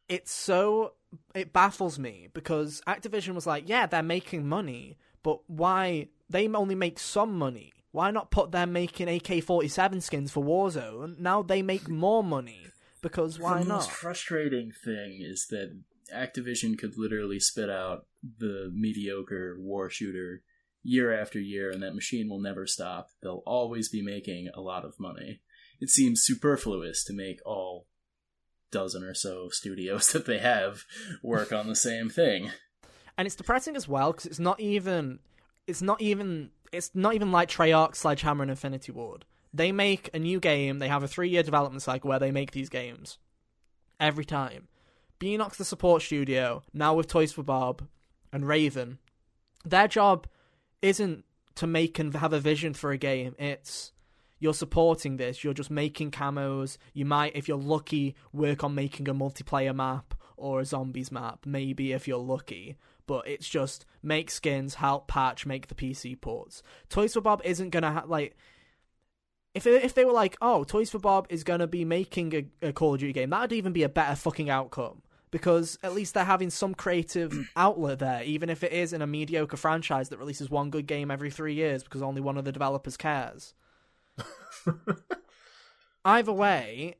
[0.08, 0.92] it's so
[1.34, 6.74] it baffles me because Activision was like, yeah, they're making money, but why they only
[6.76, 7.72] make some money?
[7.92, 11.18] Why not put them making AK-47 skins for Warzone?
[11.18, 12.66] Now they make more money
[13.02, 13.64] because why the not?
[13.64, 15.76] The most frustrating thing is that
[16.14, 18.06] Activision could literally spit out
[18.38, 20.42] the mediocre war shooter
[20.82, 23.08] year after year, and that machine will never stop.
[23.22, 25.40] They'll always be making a lot of money.
[25.80, 27.86] It seems superfluous to make all
[28.70, 30.84] dozen or so studios that they have
[31.22, 32.50] work on the same thing.
[33.18, 35.18] and it's depressing as well because it's not even
[35.66, 39.24] it's not even it's not even like Treyarch, Sledgehammer, and Infinity Ward.
[39.52, 40.78] They make a new game.
[40.78, 43.18] They have a three-year development cycle where they make these games
[43.98, 44.68] every time.
[45.18, 47.86] Beenox, the support studio, now with Toys for Bob
[48.32, 48.98] and Raven,
[49.64, 50.26] their job
[50.80, 51.24] isn't
[51.56, 53.34] to make and have a vision for a game.
[53.38, 53.92] It's
[54.38, 55.44] you're supporting this.
[55.44, 56.78] You're just making camos.
[56.94, 61.46] You might, if you're lucky, work on making a multiplayer map or a zombies map.
[61.46, 62.76] Maybe if you're lucky.
[63.06, 66.62] But it's just make skins, help patch, make the PC ports.
[66.88, 68.36] Toys for Bob isn't gonna ha- like.
[69.52, 72.68] If it, if they were like, oh, Toys for Bob is gonna be making a,
[72.68, 76.14] a Call of Duty game, that'd even be a better fucking outcome because at least
[76.14, 80.18] they're having some creative outlet there, even if it is in a mediocre franchise that
[80.18, 83.54] releases one good game every three years because only one of the developers cares.
[86.04, 86.96] Either way,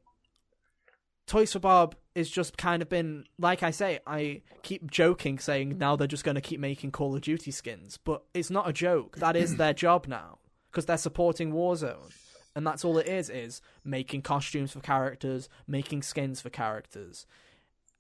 [1.27, 5.79] Toys for Bob is just kind of been like I say, I keep joking saying
[5.79, 8.73] now they're just going to keep making Call of Duty skins, but it's not a
[8.73, 9.17] joke.
[9.17, 10.39] That is their job now
[10.71, 12.13] because they're supporting Warzone.
[12.55, 17.27] And that's all it is is making costumes for characters, making skins for characters.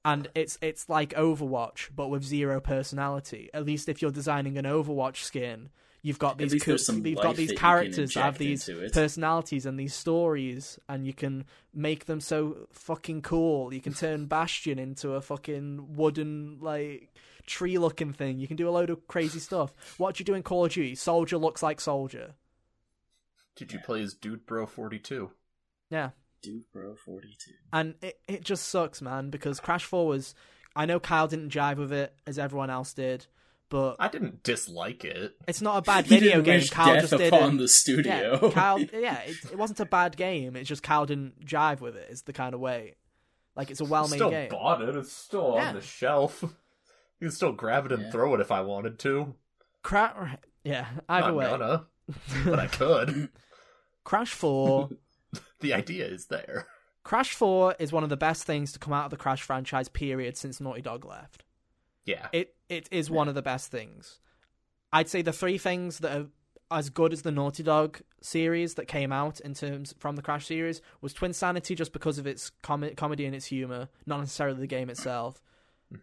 [0.04, 3.48] And it's it's like Overwatch but with zero personality.
[3.54, 5.70] At least if you're designing an Overwatch skin,
[6.02, 8.68] you've got these least cool, there's some you've got these that characters that have these
[8.92, 11.44] personalities and these stories and you can
[11.74, 13.72] make them so fucking cool.
[13.72, 17.12] You can turn Bastion into a fucking wooden like
[17.46, 18.38] tree looking thing.
[18.38, 19.72] You can do a load of crazy stuff.
[19.98, 20.94] What do you do in Call of Duty?
[20.94, 22.34] Soldier looks like soldier.
[23.56, 25.30] Did you play as Dude Bro 42?
[25.90, 26.10] Yeah.
[26.42, 27.50] Dude Bro 42.
[27.72, 30.34] And it, it just sucks, man, because Crash 4 was.
[30.74, 33.26] I know Kyle didn't jive with it as everyone else did,
[33.70, 35.34] but I didn't dislike it.
[35.48, 36.60] it's not a bad He video didn't game.
[36.60, 37.56] wish Kyle death just upon didn't.
[37.58, 38.38] the studio.
[38.42, 38.78] Yeah, Kyle.
[38.92, 40.56] Yeah, it, it wasn't a bad game.
[40.56, 42.08] It's just Kyle didn't jive with it.
[42.10, 42.96] Is the kind of way.
[43.56, 44.50] Like it's a well-made still game.
[44.50, 44.94] bought it.
[44.94, 45.68] It's still Yeah.
[45.70, 46.44] on the shelf.
[47.22, 48.10] You can still grab it and Yeah.
[48.12, 49.34] throw it if I wanted to.
[49.82, 50.86] Cra- yeah.
[51.06, 51.84] Either Not way, gonna,
[52.46, 53.28] but I could.
[54.04, 54.88] Crash Four.
[55.60, 56.66] the idea is there.
[57.04, 59.88] Crash Four is one of the best things to come out of the Crash franchise.
[59.90, 60.38] Period.
[60.38, 61.44] Since Naughty Dog left,
[62.06, 62.28] Yeah.
[62.32, 64.20] it it is one of the best things.
[64.92, 66.26] I'd say the three things that are
[66.70, 70.46] as good as the Naughty Dog series that came out in terms from the Crash
[70.46, 74.60] series was Twin Sanity, just because of its com- comedy and its humor, not necessarily
[74.60, 75.42] the game itself.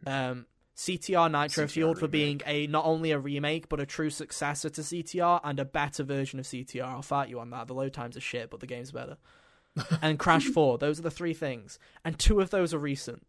[0.06, 0.46] Um,
[0.76, 4.70] CTR Nitro CTR Fueled for being a not only a remake but a true successor
[4.70, 6.84] to CTR and a better version of CTR.
[6.84, 7.68] I'll fight you on that.
[7.68, 9.18] The load times are shit, but the game's better.
[10.02, 10.78] and Crash Four.
[10.78, 13.26] Those are the three things, and two of those are recent.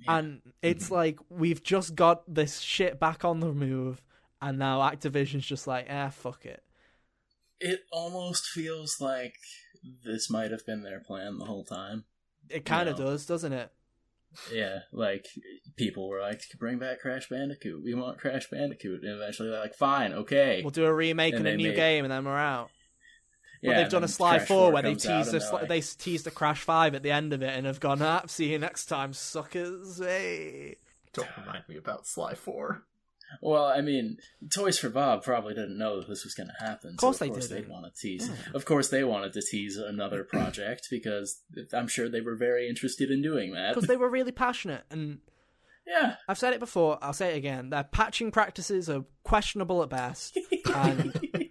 [0.00, 0.18] Yeah.
[0.18, 4.02] And it's like we've just got this shit back on the move,
[4.42, 6.62] and now Activision's just like, ah, fuck it.
[7.60, 9.36] It almost feels like
[10.04, 12.04] this might have been their plan the whole time.
[12.50, 13.06] It kind of No.
[13.06, 13.70] does, doesn't it?
[14.52, 15.26] Yeah, like
[15.76, 17.84] people were like, "Bring back Crash Bandicoot.
[17.84, 21.46] We want Crash Bandicoot." And eventually, they're like, "Fine, okay." We'll do a remake And
[21.46, 22.70] and, a new made- game, and then we're out.
[23.64, 25.50] But yeah, they've done a sly Crash four where they comes teased the and sli-
[25.50, 28.02] they're like, they teased the Crash Five at the end of it, and have gone,
[28.02, 28.28] up.
[28.28, 29.98] see you next time, suckers.
[29.98, 30.76] Hey.
[31.14, 32.82] Don't remind me about Sly 4.
[33.40, 34.18] Well, I mean,
[34.52, 36.90] Toys for Bob probably didn't know that this was going to happen.
[36.90, 37.62] Of course so they course didn't.
[37.62, 38.28] They'd want to tease.
[38.28, 38.34] Yeah.
[38.54, 41.40] Of course, they wanted to tease another project because
[41.72, 43.74] I'm sure they were very interested in doing that.
[43.74, 45.18] Because they were really passionate, and
[45.86, 47.70] yeah, I've said it before, I'll say it again.
[47.70, 50.38] Their patching practices are questionable at best,
[50.74, 51.43] and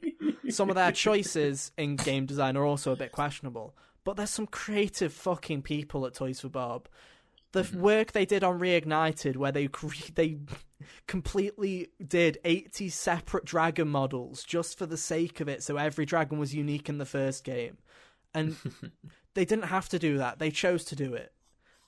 [0.54, 3.76] some of their choices in game design are also a bit questionable.
[4.04, 6.88] But there's some creative fucking people at Toys for Bob.
[7.52, 7.82] The mm-hmm.
[7.82, 9.70] work they did on Reignited, where they
[10.16, 10.38] they
[11.08, 16.40] completely did 80 separate dragon models just for the sake of it, so every dragon
[16.40, 17.78] was unique in the first game,
[18.34, 18.56] and
[19.34, 20.40] they didn't have to do that.
[20.40, 21.33] They chose to do it.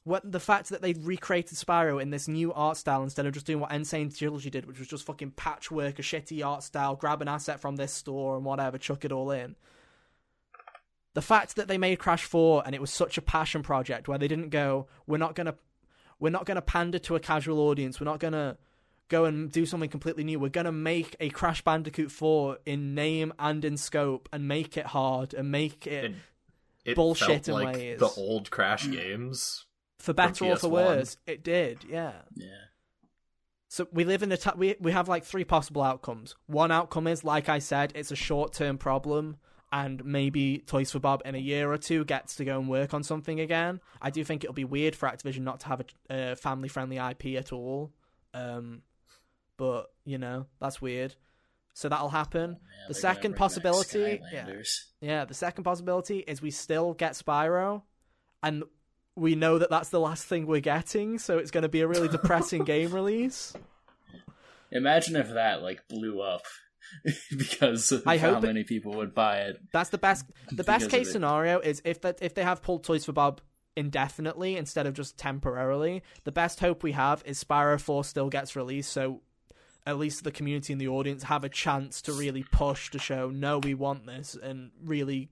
[0.06, 3.48] What the fact that they've recreated Spyro in this new art style instead of just
[3.48, 3.84] doing what N.
[3.84, 7.60] Sane Trilogy did, which was just fucking patchwork, a shitty art style, grab an asset
[7.60, 9.56] from this store and whatever, chuck it all in.
[11.16, 14.20] The fact that they made Crash 4 and it was such a passion project where
[14.20, 15.56] they didn't go, we're not gonna
[16.20, 18.58] we're not gonna pander to a casual audience, we're not gonna
[19.08, 20.40] go and do something completely new.
[20.40, 24.86] We're gonna make a Crash Bandicoot 4 in name and in scope and make it
[24.88, 26.16] hard and make it And
[26.84, 28.00] it Bullshit in like ways.
[28.00, 29.65] the old Crash games.
[30.06, 31.18] For better or for worse.
[31.28, 32.14] It did, yeah.
[32.36, 32.48] yeah.
[33.68, 36.36] So we live in a t- we we have like three possible outcomes.
[36.48, 39.38] One outcome is, like I said, it's a short term problem,
[39.72, 42.94] and maybe Toys for Bob in a year or two gets to go and work
[42.94, 43.82] on something again.
[44.02, 46.98] I do think it'll be weird for Activision not to have a uh, family friendly
[46.98, 47.92] IP at all.
[48.34, 48.82] Um,
[49.58, 51.16] but you know that's weird.
[51.74, 52.52] So that'll happen.
[52.52, 54.46] Man, The second gonna bring back possibility- yeah.
[55.02, 57.82] Yeah, the second possibility is we still get Spyro,
[58.42, 58.64] and
[59.16, 61.20] we know that that's the last thing we're getting.
[61.20, 63.54] So it's going to be a really depressing game release.
[64.72, 66.42] Imagine if that like blew up
[67.38, 69.60] because of I how hope it- many people would buy it.
[69.72, 70.26] That's the best.
[70.52, 73.42] The best case scenario is if that if they have pulled Toys for Bob
[73.78, 76.02] indefinitely instead of just temporarily.
[76.24, 79.22] The best hope we have is Spyro Four still gets released, so
[79.86, 83.30] at least the community and the audience have a chance to really push to show
[83.30, 85.30] no, we want this, and really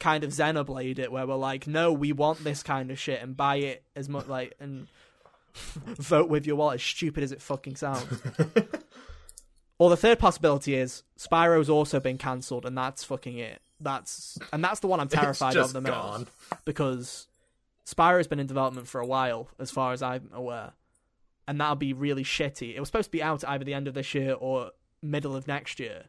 [0.00, 3.36] kind of Xenoblade it, where we're like, no, we want this kind of shit, and
[3.36, 4.88] buy it as much like and
[5.54, 8.22] vote with your wallet, as stupid as it fucking sounds.
[9.80, 13.62] Or the third possibility is Spyro's also been cancelled, and that's fucking it.
[13.80, 16.28] That's and that's the one I'm terrified of the most
[16.66, 17.28] because
[17.86, 20.72] Spyro's been in development for a while, as far as I'm aware,
[21.48, 22.76] and that'll be really shitty.
[22.76, 25.48] It was supposed to be out either the end of this year or middle of
[25.48, 26.04] next year.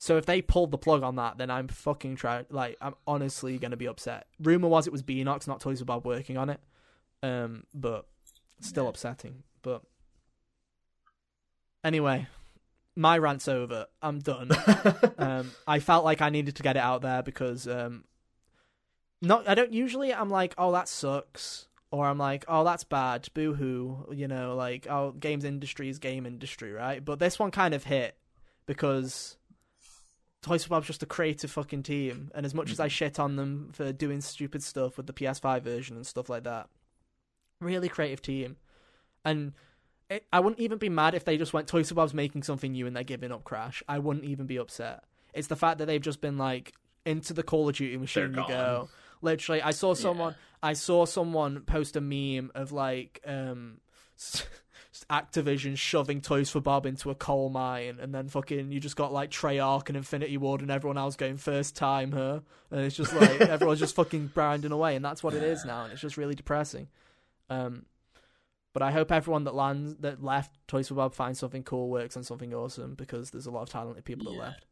[0.00, 3.58] So if they pulled the plug on that, then I'm fucking try like I'm honestly
[3.58, 4.26] gonna be upset.
[4.40, 6.60] Rumor was it was Beenox, not Toys Bob, working on it,
[7.22, 8.06] um, but
[8.60, 8.90] still Yeah.
[8.90, 9.42] upsetting.
[9.62, 9.82] But
[11.84, 12.28] anyway,
[12.96, 13.86] my rant's over.
[14.02, 14.50] I'm done
[15.18, 18.04] um, I felt like I needed to get it out there because um,
[19.20, 23.28] not I don't usually I'm like oh that sucks or I'm like oh that's bad
[23.34, 27.50] boo hoo you know like oh games industry is game industry right but this one
[27.50, 28.16] kind of hit
[28.66, 29.36] because
[30.42, 33.36] Toys for Bob's just a creative fucking team and as much as I shit on
[33.36, 36.68] them for doing stupid stuff with the PS5 version and stuff like that
[37.60, 38.56] really creative team
[39.24, 39.52] and
[40.10, 42.72] it, I wouldn't even be mad if they just went Toys for Bob's making something
[42.72, 43.82] new and they're giving up Crash.
[43.88, 45.04] I wouldn't even be upset.
[45.34, 46.72] It's the fact that they've just been like
[47.04, 48.88] into the Call of Duty machine you go.
[49.20, 50.34] Literally, I saw someone.
[50.62, 53.80] I saw someone post a meme of like um,
[55.08, 59.12] Activision shoving Toys for Bob into a coal mine, and then fucking you just got
[59.12, 63.14] like Treyarch and Infinity Ward, and everyone else going first time her, and it's just
[63.14, 66.16] like everyone's just fucking grinding away, and that's what it is now, and it's just
[66.16, 66.88] really depressing.
[67.50, 67.86] Um,
[68.72, 72.16] but I hope everyone that lands that left Toys for Bob finds something cool, works
[72.16, 74.40] on something awesome, because there's a lot of talented people that Yeah.
[74.40, 74.66] left.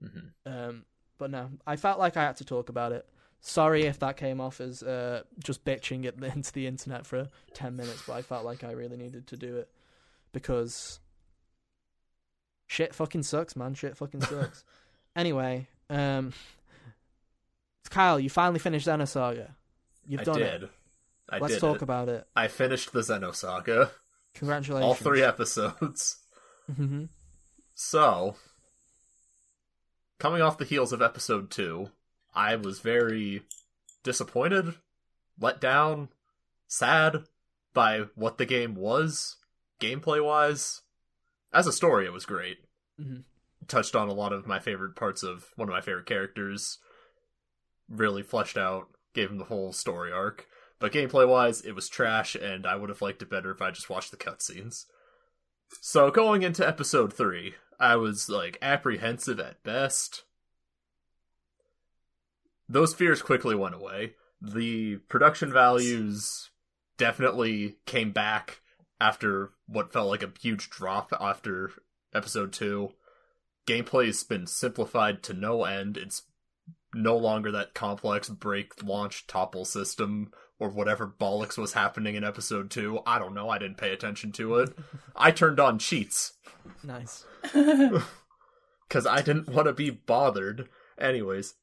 [0.00, 0.84] hmm Um,
[1.18, 3.08] but no, I felt like I had to talk about it.
[3.48, 7.76] Sorry if that came off as uh, just bitching it into the internet for 10
[7.76, 9.70] minutes, but I felt like I really needed to do it
[10.32, 10.98] because
[12.66, 13.74] shit fucking sucks, man.
[13.74, 14.64] Shit fucking sucks.
[15.14, 16.32] anyway, um,
[17.88, 19.50] Kyle, you finally finished Xenosaga.
[20.08, 20.62] You've I done did.
[20.64, 20.70] it.
[21.28, 21.42] I did.
[21.42, 21.82] Let's did talk it.
[21.82, 22.26] about it.
[22.34, 23.90] I finished the Xenosaga.
[24.34, 24.84] Congratulations.
[24.88, 26.16] All three episodes.
[26.74, 27.04] hmm
[27.76, 28.34] So,
[30.18, 31.90] coming off the heels of episode two,
[32.36, 33.42] I was very
[34.04, 34.74] disappointed,
[35.40, 36.10] let down,
[36.68, 37.24] sad
[37.72, 39.36] by what the game was,
[39.80, 40.82] gameplay wise.
[41.52, 42.58] As a story, it was great.
[43.00, 43.24] Mhm.
[43.66, 46.78] Touched on a lot of my favorite parts of one of my favorite characters.
[47.88, 50.46] Really fleshed out, gave him the whole story arc.
[50.78, 53.70] But gameplay wise, it was trash, and I would have liked it better if I
[53.70, 54.84] just watched the cutscenes.
[55.80, 60.24] So going into episode three, I was like apprehensive at best.
[62.68, 64.14] Those fears quickly went away.
[64.40, 66.50] The production values
[66.98, 68.60] definitely came back
[69.00, 71.70] after what felt like a huge drop after
[72.14, 72.90] episode two.
[73.66, 75.96] Gameplay's been simplified to no end.
[75.96, 76.22] It's
[76.94, 82.70] no longer that complex break launch topple system or whatever bollocks was happening in episode
[82.70, 83.00] two.
[83.06, 83.50] I don't know.
[83.50, 84.76] I didn't pay attention to it.
[85.16, 86.32] I turned on cheats
[86.82, 87.24] Nice.
[87.52, 90.68] because I didn't want to be bothered.
[90.98, 91.54] Anyways,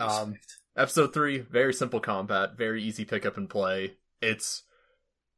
[0.00, 0.34] um,
[0.76, 3.96] episode three, very simple combat, very easy pick up and play.
[4.20, 4.62] It's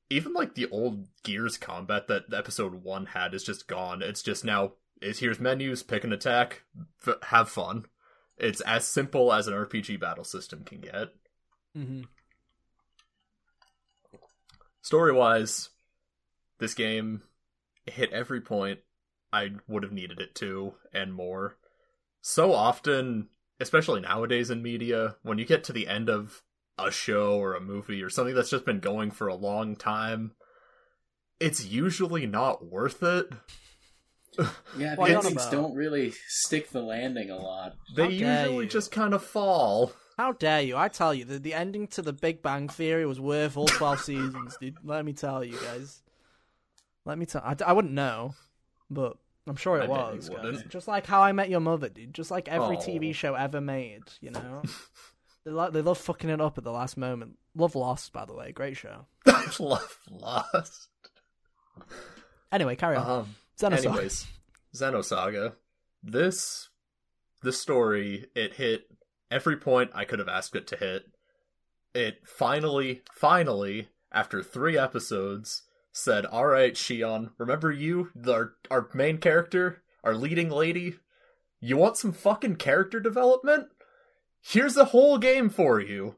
[0.08, 4.02] even like the old Gears combat that episode one had is just gone.
[4.02, 6.64] It's just now is here's menus, pick an attack,
[7.06, 7.86] f- have fun.
[8.36, 11.08] It's as simple as an RPG battle system can get.
[11.74, 12.02] hmm
[14.82, 15.68] Story wise,
[16.58, 17.22] this game
[17.86, 18.80] hit every point
[19.32, 21.56] I would have needed it to, and more.
[22.22, 23.28] So often,
[23.60, 26.42] especially nowadays in media, when you get to the end of
[26.78, 30.32] a show or a movie or something that's just been going for a long time,
[31.38, 33.28] it's usually not worth it.
[34.78, 35.52] Yeah, What the are you endings about?
[35.52, 37.74] don't really stick the landing a lot.
[37.96, 38.08] They How
[38.44, 38.70] usually you.
[38.70, 39.92] just kind of fall.
[40.16, 40.76] How dare you?
[40.76, 44.00] I tell you, the, the ending to the Big Bang Theory was worth all 12
[44.04, 44.76] seasons, dude.
[44.84, 46.02] Let me tell you guys.
[47.04, 48.34] Let me tell I, I wouldn't know,
[48.88, 49.16] but
[49.46, 50.30] I'm sure it I was.
[50.68, 52.14] Just like How I Met Your Mother, dude.
[52.14, 52.80] Just like every Oh.
[52.80, 54.62] TV show ever made, you know?
[55.44, 57.38] they, lo- they love fucking it up at the last moment.
[57.56, 58.52] Love Lost, by the way.
[58.52, 59.06] Great show.
[59.58, 60.88] Love Lost.
[62.52, 63.10] Anyway, carry on.
[63.20, 63.86] Um, Xenosaga.
[63.86, 64.26] Anyways,
[64.74, 65.54] Xenosaga.
[66.02, 66.68] This
[67.42, 68.84] this story it hit
[69.30, 71.04] every point I could have asked it to hit.
[71.94, 75.62] It finally, finally, after three episodes,
[75.92, 80.96] said, "All right, Shion, remember you, the, our our main character, our leading lady.
[81.60, 83.68] You want some fucking character development?
[84.40, 86.16] Here's a whole game for you.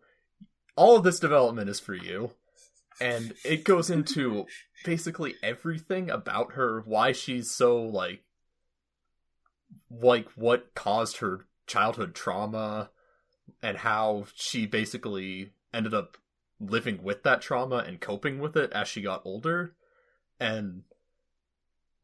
[0.76, 2.32] All of this development is for you."
[3.00, 4.46] And it goes into
[4.84, 8.22] basically everything about her, why she's so like
[9.90, 12.90] like what caused her childhood trauma
[13.62, 16.16] and how she basically ended up
[16.62, 19.74] living with that trauma and coping with it as she got older.
[20.38, 20.82] And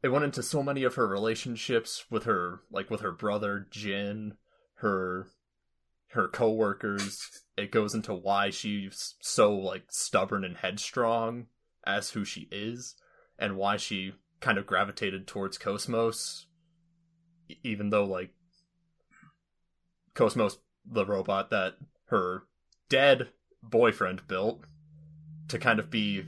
[0.03, 4.35] it went into so many of her relationships with her like with her brother Jin
[4.75, 5.27] her
[6.09, 7.43] her coworkers.
[7.57, 11.47] It goes into why she's so like stubborn and headstrong
[11.85, 12.95] as who she is
[13.37, 16.47] and why she kind of gravitated towards Cosmos
[17.63, 18.31] even though like
[20.13, 22.43] Cosmos the robot that her
[22.89, 23.29] dead
[23.63, 24.63] boyfriend built
[25.49, 26.25] to kind of be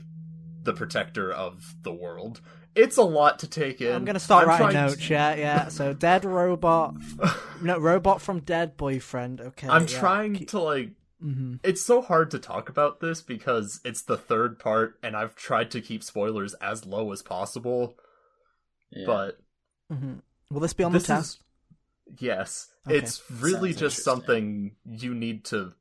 [0.62, 2.40] the protector of the world.
[2.74, 3.94] It's a lot to take in.
[3.94, 5.10] I'm gonna start I'm writing trying notes.
[5.10, 5.68] Yeah, yeah.
[5.68, 6.94] So dead robot.
[7.62, 9.40] No, robot from dead boyfriend.
[9.40, 9.68] Okay.
[9.68, 9.98] I'm yeah.
[10.00, 10.90] trying Keep- to like
[11.22, 11.60] Mhm.
[11.62, 15.70] it's so hard to talk about this because it's the third part and I've tried
[15.70, 17.96] to keep spoilers as low as possible,
[18.90, 19.06] Yeah.
[19.06, 19.38] but
[19.92, 20.22] Mhm.
[20.50, 21.36] Will this be on this the test?
[22.08, 22.96] is yes, Okay.
[22.98, 25.72] it's really Sounds just something you need to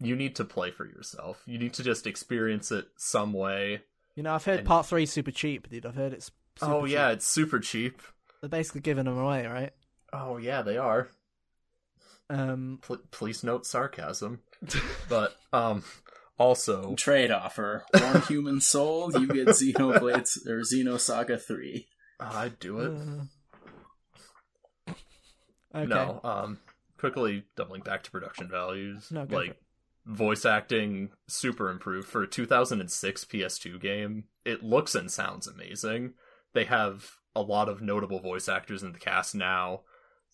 [0.00, 1.42] you need to play for yourself.
[1.46, 3.82] You need to just experience it some way
[4.16, 5.86] You know, I've heard And- part three super cheap, dude.
[5.86, 6.30] I've heard it's.
[6.58, 6.92] Super oh cheap.
[6.94, 8.02] yeah, it's super cheap.
[8.40, 9.72] they're basically giving them away, right?
[10.12, 11.08] Oh yeah, they are.
[12.28, 14.40] Um, Pl- please note sarcasm.
[15.08, 15.84] But um,
[16.38, 21.86] also Trade offer: one human soul, you get Xenoblade or Xenosaga three.
[22.18, 22.92] I'd do it.
[24.88, 24.92] uh,
[25.74, 25.86] okay.
[25.86, 26.58] No, um,
[26.98, 29.10] quickly doubling back to production values.
[29.10, 29.62] No, go for like it.
[30.06, 34.24] Voice acting super improved for a 2006 PS2 game.
[34.44, 36.14] It looks and sounds amazing.
[36.54, 39.82] They have a lot of notable voice actors in the cast now.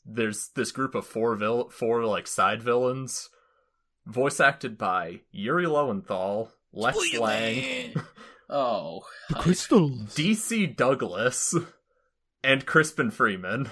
[0.05, 3.29] There's this group of four vil- four like side villains,
[4.07, 7.95] voice acted by Yuri Lowenthal, Lex Lang,
[8.49, 9.43] Oh, hype.
[9.43, 10.15] crystals.
[10.15, 11.55] DC Douglas,
[12.45, 13.71] and Crispin Freeman.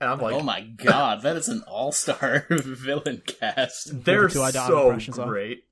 [0.00, 4.04] And I'm like, oh my god, that is an all-star villain cast.
[4.04, 5.28] they're two I don't have so impressions of.
[5.28, 5.64] great.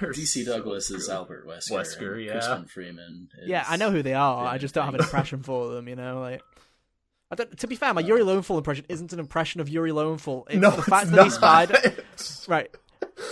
[0.00, 1.12] They're DC so Douglas is good.
[1.14, 1.72] Albert Wesker.
[1.72, 2.32] Wesker, and yeah.
[2.32, 3.28] Crispin Freeman.
[3.38, 3.48] Is...
[3.48, 4.46] Yeah, I know who they are.
[4.46, 5.88] I just don't have an impression for them.
[5.88, 6.42] You know, like.
[7.30, 10.46] I don't, to be fair, my Yuri Lowenthal impression isn't an impression of Yuri Lowenthal.
[10.50, 11.24] It's no, the fact it's that not.
[11.24, 12.46] he's Spider.
[12.46, 12.76] Right.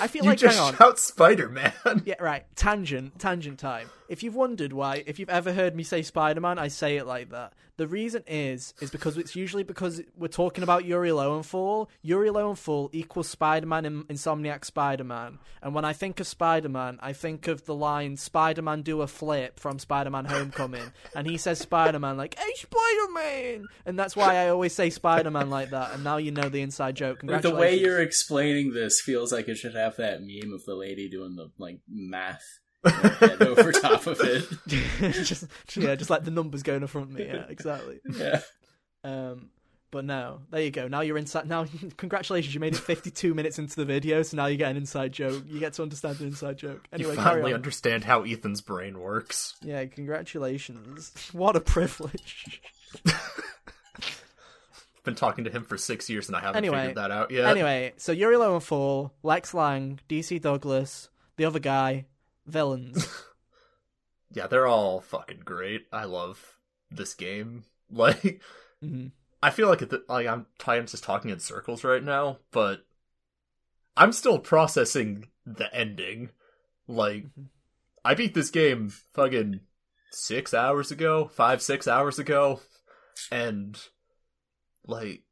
[0.00, 0.76] I feel you like just hang on.
[0.76, 1.72] shout Spider Man.
[2.04, 2.44] Yeah, right.
[2.56, 3.90] Tangent, tangent time.
[4.08, 7.06] If you've wondered why, if you've ever heard me say Spider Man, I say it
[7.06, 7.52] like that.
[7.80, 11.88] The reason is, is because it's usually because we're talking about Yuri Lowenthal.
[12.02, 15.38] Yuri Lowenthal equals Spider Man in Insomniac Spider Man.
[15.62, 19.00] And when I think of Spider Man, I think of the line Spider Man do
[19.00, 20.92] a flip from Spider Man Homecoming.
[21.16, 23.66] and he says Spider Man like, hey, Spider Man!
[23.86, 25.94] And that's why I always say Spider Man like that.
[25.94, 27.22] And now you know the inside joke.
[27.22, 31.08] The way you're explaining this feels like it should have that meme of the lady
[31.08, 34.44] doing the like math head over top of it.
[35.24, 37.26] just, yeah, just like the numbers going in front of me.
[37.26, 38.00] Yeah, exactly.
[38.16, 38.40] Yeah.
[39.04, 39.50] Um,
[39.90, 40.86] but no, there you go.
[40.86, 41.48] Now you're inside.
[41.48, 41.66] Now,
[41.96, 45.12] congratulations, you made it 52 minutes into the video, so now you get an inside
[45.12, 45.42] joke.
[45.48, 46.86] You get to understand an inside joke.
[46.92, 49.56] Anyway, you finally understand how Ethan's brain works.
[49.62, 51.12] Yeah, congratulations.
[51.32, 52.60] What a privilege.
[53.06, 57.30] I've been talking to him for six years and I haven't Anyway, figured that out
[57.30, 57.46] yet.
[57.46, 62.06] Anyway, so Yuri Lowenthal, Lex Lang, DC Douglas, the other guy,
[62.50, 63.06] villains.
[64.32, 65.86] Yeah, they're all fucking great.
[65.92, 66.56] I love
[66.90, 67.64] this game.
[67.92, 68.40] Like,
[68.80, 69.08] hmm
[69.42, 72.84] I feel like it, like I'm I'm just talking in circles right now, but
[73.96, 76.30] I'm still processing the ending.
[76.86, 77.48] Like, Mhm.
[78.04, 79.60] I beat this game fucking
[80.12, 82.60] six hours ago, five six hours ago,
[83.30, 83.78] and
[84.86, 85.22] like,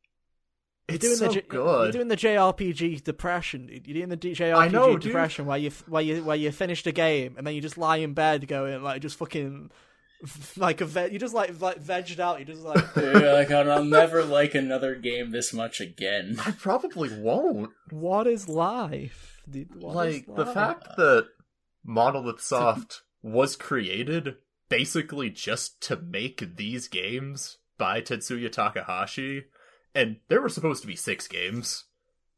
[0.89, 1.82] You're it's doing so the good.
[1.84, 3.68] You're doing the JRPG depression.
[3.70, 5.03] You're doing the D- JRPG I know, dude.
[5.03, 7.99] depression where you where you where you finished a game and then you just lie
[7.99, 9.70] in bed going like just fucking
[10.57, 12.39] like a ve- you just like like vegged out.
[12.41, 16.41] You just like You're like, I'll never like another game this much again.
[16.45, 17.70] I probably won't.
[17.91, 19.74] what is life, dude?
[19.82, 20.55] What is like the life?
[20.55, 21.26] fact that
[21.84, 24.36] Monolith Soft was created
[24.68, 29.45] basically just to make these games by Tetsuya Takahashi,
[29.99, 31.85] and there were supposed to be six games,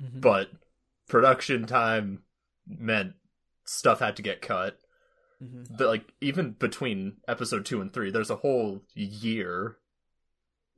[0.03, 0.21] Mhm.
[0.21, 0.51] but
[1.09, 2.25] production time
[2.67, 3.15] meant
[3.65, 4.81] stuff had to get cut.
[5.43, 5.77] Mhm.
[5.77, 9.79] The, like even between episode two and three, there's a whole year.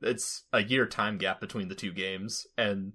[0.01, 2.93] It's a year time gap between the two games, and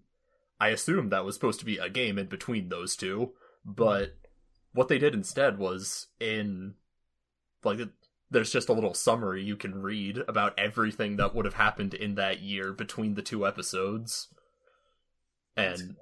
[0.61, 3.34] I assumed that was supposed to be a game in between those two.
[3.64, 4.18] But
[4.72, 6.74] what they did instead was in
[7.64, 7.80] like
[8.30, 12.14] there's just a little summary you can read about everything that would have happened in
[12.16, 14.28] that year between the two episodes,
[15.56, 15.96] and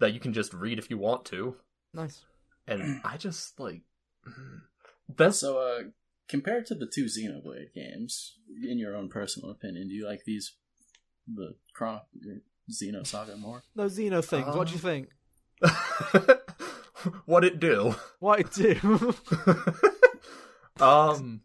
[0.00, 1.56] that you can just read if you want to.
[1.94, 2.24] Nice.
[2.66, 3.82] And I just like
[5.16, 5.82] that's So, uh,
[6.28, 10.56] compared to the two Xenoblade games, in your own personal opinion, do you like these,
[11.32, 12.00] the Chron-
[12.70, 13.62] Xenosaga more?
[13.76, 14.46] Those Xeno things.
[14.56, 14.80] what do you
[15.62, 16.40] Uh, think?
[17.26, 17.94] what it do.
[18.18, 19.14] What it do?
[20.84, 21.40] um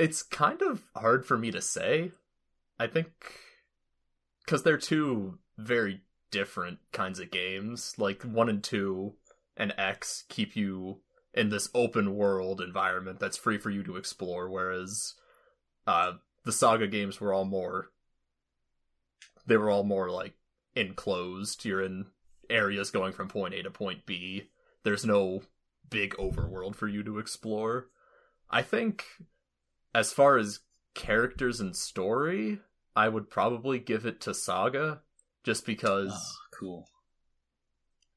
[0.00, 2.12] it's kind of hard for me to say.
[2.78, 3.10] I think
[4.46, 7.94] cuz they're two very different kinds of games.
[7.98, 9.14] Like 1 and 2
[9.56, 11.02] and X keep you
[11.34, 15.14] in this open world environment that's free for you to explore whereas
[15.86, 17.90] uh the Saga games were all more
[19.46, 20.34] they were all more like
[20.74, 21.64] enclosed.
[21.64, 22.06] You're in
[22.48, 24.50] areas going from point A to point B.
[24.82, 25.42] There's no
[25.88, 27.88] big overworld for you to explore.
[28.50, 29.04] I think
[29.94, 30.60] as far as
[30.94, 32.58] characters and story,
[32.96, 35.00] I would probably give it to Saga
[35.44, 36.88] just because Oh, cool.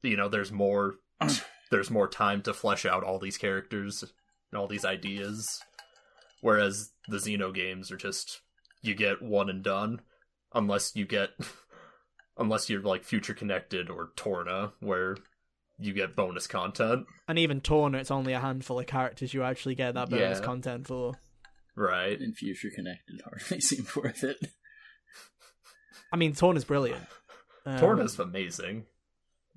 [0.02, 0.96] you know there's more
[1.72, 4.04] there's more time to flesh out all these characters
[4.52, 5.62] and all these ideas
[6.42, 8.42] whereas the Xeno games are just
[8.82, 10.02] you get one and done
[10.54, 11.30] unless you get
[12.38, 15.16] unless you're like future connected or Torna where
[15.80, 17.06] you get bonus content.
[17.28, 20.46] And even Torna, it's only a handful of characters you actually get that bonus Yeah.
[20.46, 21.14] content for.
[21.76, 22.20] Right.
[22.20, 24.38] And Future Connected hardly seemed worth it.
[26.12, 27.04] I mean, Torn is brilliant.
[27.66, 28.84] Um, Torna's amazing.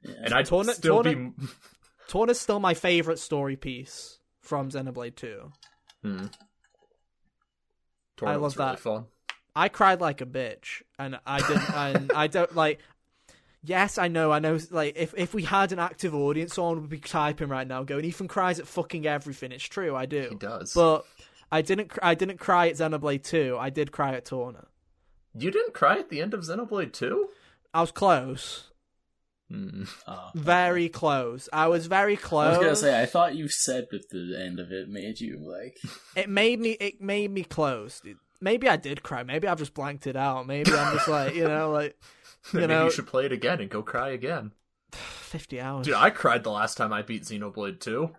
[0.05, 0.15] Yeah.
[0.27, 1.47] And I'd Torna- still Torna- be
[2.09, 5.51] Torna's still my favorite story piece from Xenoblade 2.
[6.05, 6.27] Hmm.
[8.17, 8.79] Torna love really that.
[8.79, 9.07] fun.
[9.55, 11.71] I cried like a bitch, and I didn't.
[11.75, 12.81] and I don't like.
[13.65, 14.31] Yes, I know.
[14.31, 14.59] I know.
[14.71, 18.05] Like, if if we had an active audience, someone would be typing right now, going,
[18.05, 20.29] "Ethan cries at fucking everything." It's true, I do.
[20.31, 20.73] He does.
[20.75, 21.05] But
[21.51, 21.89] I didn't.
[21.89, 23.57] cr- I didn't cry at Xenoblade Two.
[23.59, 24.67] I did cry at Torna.
[25.39, 27.29] you didn't cry at the end of Xenoblade 2?
[27.75, 28.71] I was close,
[29.51, 29.85] Hmm.
[30.09, 31.49] Oh, very close.
[31.53, 32.47] I was very close.
[32.55, 35.39] I was gonna say, I thought you said that the end of it made you
[35.39, 35.77] like.
[36.17, 36.71] it made me.
[36.81, 38.01] It made me close.
[38.01, 38.17] dude.
[38.41, 39.23] Maybe I did cry.
[39.23, 40.47] Maybe I've just blanked it out.
[40.47, 41.97] Maybe I'm just like you know, like
[42.53, 44.53] you Maybe know, you should play it again and go cry again.
[44.93, 45.87] fifty hours.
[45.87, 48.11] Dude, I cried the last time I beat Xenoblade 2.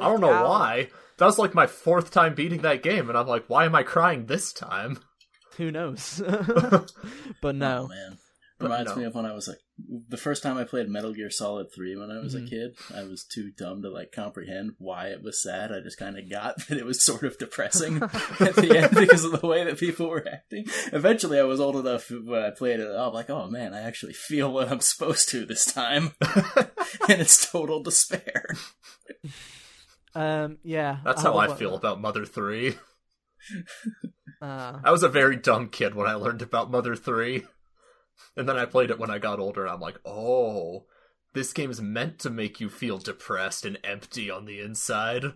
[0.00, 0.48] I don't know hours.
[0.48, 0.88] why.
[1.18, 3.82] That was like my fourth time beating that game, and I'm like, why am I
[3.82, 4.98] crying this time?
[5.56, 6.22] Who knows?
[7.42, 7.84] but no.
[7.84, 8.18] Oh, man.
[8.60, 8.96] But Reminds no.
[8.96, 9.58] me of when I was like
[10.08, 12.44] the first time I played Metal Gear Solid Three when I was Mhm.
[12.46, 12.76] a kid.
[12.92, 15.70] I was too dumb to like comprehend why it was sad.
[15.70, 19.22] I just kind of got that it was sort of depressing at the end because
[19.24, 20.64] of the way that people were acting.
[20.92, 22.88] Eventually, I was old enough when I played it.
[22.90, 26.14] I'm like, oh man, I actually feel what I'm supposed to this time,
[27.08, 28.56] and it's total despair.
[30.18, 30.98] Um, yeah.
[31.04, 31.76] That's how I feel that.
[31.76, 32.74] about Mother 3.
[34.40, 37.42] Uh, I was a very dumb kid when I learned about Mother 3.
[38.36, 40.86] And then I played it when I got older, and I'm like, oh,
[41.34, 45.32] this game's meant to make you feel depressed and empty on the inside.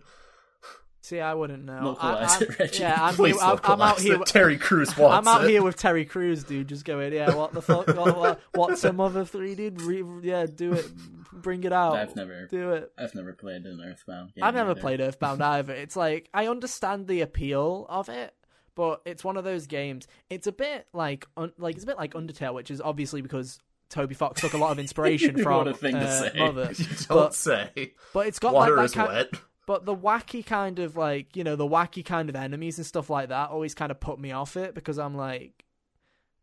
[1.03, 1.79] See, I wouldn't know.
[1.83, 2.79] Localize I, I'm- it, Reggie.
[2.81, 4.15] Yeah, I'm, Please here, I'm, I'm out here.
[4.21, 4.25] it.
[4.25, 5.49] Terry Crews wants I'm out it.
[5.51, 6.67] here with Terry Crews, dude.
[6.69, 7.35] Just going, yeah.
[7.35, 7.87] What the fuck?
[7.87, 9.81] what, what, what's a Mother Three, dude?
[9.81, 10.89] Re, yeah, do it.
[11.31, 11.95] Bring it out.
[11.97, 12.91] I've never, do it.
[12.97, 14.33] I've never played an Earthbound.
[14.33, 14.79] Game I've never either.
[14.81, 15.73] played Earthbound either.
[15.73, 18.33] It's like I understand the appeal of it,
[18.75, 20.07] but it's one of those games.
[20.29, 23.59] It's a bit like un- like it's a bit like Undertale, which is obviously because
[23.89, 26.31] Toby Fox took a lot of inspiration from What a thing to uh, say.
[26.39, 26.71] Mother.
[26.75, 27.93] You don't But- say.
[28.13, 29.41] But it's got Water like is that kind, wet.
[29.65, 33.09] But the wacky kind of like you know the wacky kind of enemies and stuff
[33.09, 35.65] like that always kind of put me off it because I'm like,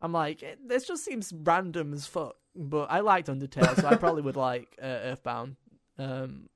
[0.01, 2.35] I'm like it, this just seems random as fuck.
[2.55, 5.55] But I liked Undertale, so I probably would like uh, Earthbound.
[5.97, 6.49] Um,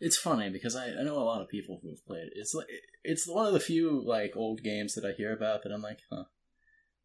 [0.00, 2.32] It's funny because I, I know a lot of people who have played it.
[2.34, 2.66] It's like
[3.04, 6.00] it's one of the few like old games that I hear about that I'm like,
[6.10, 6.24] huh.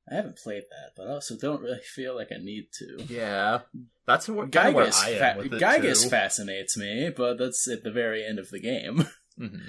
[0.09, 3.03] I haven't played that, but I also don't really feel like I need to.
[3.09, 3.59] Yeah.
[4.05, 6.09] That's what, kind of where I am fa- with it, Giygas too.
[6.09, 9.05] fascinates me, but that's at the very end of the game.
[9.39, 9.61] Mhm.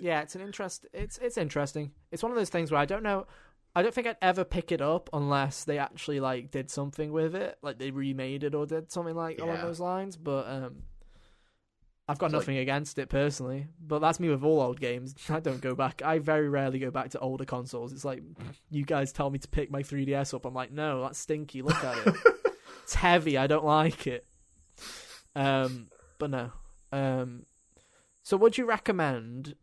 [0.00, 0.86] yeah, it's an interest.
[0.92, 1.90] It's it's interesting.
[2.12, 3.26] It's one of those things where I don't know.
[3.74, 7.34] I don't think I'd ever pick it up unless they actually like did something with
[7.34, 10.16] it, like they remade it or did something like along those lines.
[10.16, 10.82] But um,
[12.08, 13.68] I've got It's like- nothing against it personally.
[13.80, 15.14] But that's me with all old games.
[15.28, 16.02] I don't go back.
[16.04, 17.92] I very rarely go back to older consoles.
[17.92, 18.22] It's like
[18.70, 20.44] you guys tell me to pick my 3DS up.
[20.44, 21.62] I'm like, no, that's stinky.
[21.62, 22.14] Look at it.
[22.82, 23.38] it's heavy.
[23.38, 24.26] I don't like it.
[25.36, 25.88] Um,
[26.18, 26.50] but no.
[26.90, 27.46] Um,
[28.22, 29.54] so would you recommend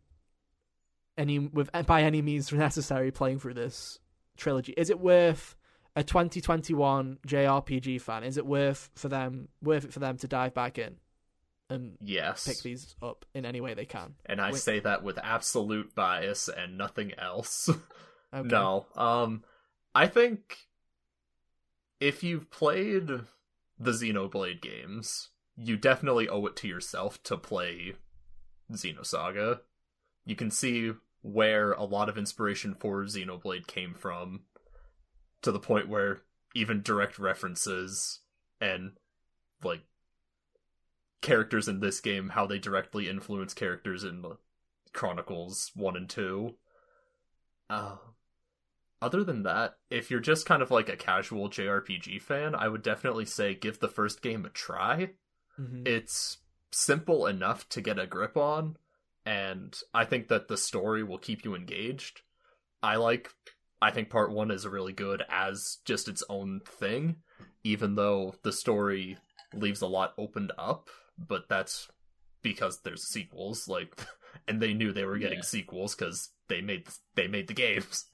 [1.17, 3.99] any with by any means necessary playing through this
[4.37, 4.73] trilogy?
[4.77, 5.55] Is it worth
[5.95, 8.23] a 2021 JRPG fan?
[8.23, 10.95] Is it worth for them worth it for them to dive back in
[11.69, 12.45] and Yes.
[12.47, 14.15] pick these up in any way they can?
[14.25, 14.61] And I Wait.
[14.61, 17.69] say that with absolute bias and nothing else.
[18.31, 18.47] Okay.
[18.47, 18.85] No.
[18.95, 19.43] Um
[19.95, 20.57] I think
[21.99, 23.07] if you've played
[23.79, 27.95] the Xenoblade games, you definitely owe it to yourself to play
[28.71, 29.61] Xenosaga.
[30.25, 34.41] You can see where a lot of inspiration for Xenoblade came from
[35.41, 36.21] to the point where
[36.53, 38.19] even direct references
[38.61, 38.91] and
[39.63, 39.81] like
[41.21, 44.23] characters in this game how they directly influence characters in
[44.93, 46.55] Chronicles 1 and 2.
[47.69, 47.97] Uh,
[49.01, 52.81] other than that, if you're just kind of like a casual JRPG fan, I would
[52.81, 55.11] definitely say give the first game a try.
[55.59, 55.87] Mhm.
[55.87, 56.37] It's
[56.71, 58.77] simple enough to get a grip on,
[59.25, 62.21] and I think that the story will keep you engaged.
[62.81, 63.33] I like
[63.81, 67.23] I think part 1 is really good as just its own thing,
[67.63, 69.17] even though the story
[69.53, 70.89] leaves a lot opened up,
[71.27, 71.87] but that's
[72.41, 73.93] because there's sequels like
[74.47, 75.43] and they knew they were getting Yeah.
[75.43, 78.05] sequels cuz they made they made the games.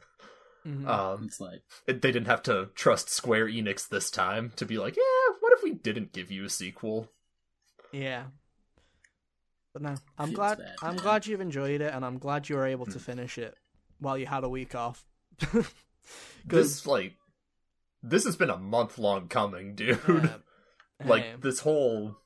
[0.66, 0.88] Mhm.
[0.88, 4.78] Um It's like it- they didn't have to trust Square Enix this time to be
[4.78, 7.12] like, "Yeah, what if we didn't give you a sequel?"
[7.92, 8.26] yeah.
[9.74, 10.58] But no, I'm Feels glad.
[10.58, 12.98] bad, I'm glad you've enjoyed it, and I'm glad you were able to Hmm.
[13.12, 13.56] finish it
[14.00, 15.06] while you had a week off.
[16.46, 17.18] This like
[18.04, 20.00] this has been a month long coming, dude.
[20.08, 20.44] um,
[21.06, 22.18] like um, this whole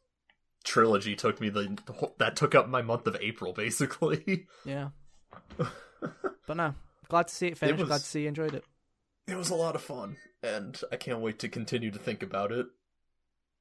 [0.63, 1.77] trilogy took me the
[2.17, 4.47] that took up my month of April basically.
[4.65, 4.89] Yeah.
[5.57, 6.73] but no,
[7.07, 7.79] glad to see it finished.
[7.79, 8.63] was- Glad to see you enjoyed it.
[9.27, 12.51] It was a lot of fun, and I can't wait to continue to think about
[12.51, 12.65] it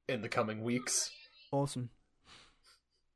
[0.09, 1.11] in the coming weeks.
[1.53, 1.91] Awesome.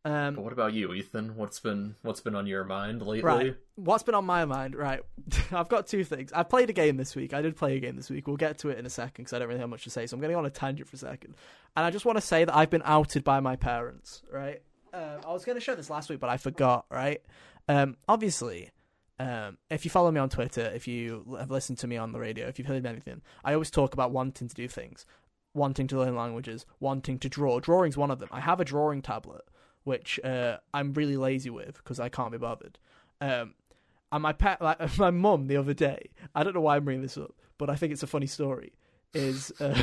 [0.05, 1.36] But Um, what about you, Ethan?
[1.36, 3.22] What's been what's been on your mind lately?
[3.22, 3.57] right.
[3.76, 4.74] What's been on my mind?
[4.74, 5.00] Right.
[5.53, 6.32] I've got two things.
[6.32, 7.32] I played a game this week.
[7.32, 8.26] I did play a game this week.
[8.26, 10.07] We'll get to it in a second because I don't really have much to say.
[10.07, 11.36] So I'm going to go on a tangent for a second.
[11.76, 14.22] And I just want to say that I've been outed by my parents.
[14.30, 14.61] Right.
[14.92, 16.84] Um, I was going to show this last week, but I forgot.
[16.90, 17.22] Right.
[17.68, 18.70] Um, obviously,
[19.20, 22.18] um, if you follow me on Twitter, if you have listened to me on the
[22.18, 25.07] radio, if you've heard anything, I always talk about wanting to do things,
[25.55, 27.61] wanting to learn languages, wanting to draw.
[27.61, 28.28] Drawing's one of them.
[28.32, 29.42] I have a drawing tablet,
[29.85, 32.78] which uh, I'm really lazy with because I can't be bothered.
[33.20, 33.55] Um,
[34.11, 37.03] and my pet, like, my mum, the other day, I don't know why I'm bringing
[37.03, 38.72] this up, but I think it's a funny story.
[39.14, 39.83] Is uh,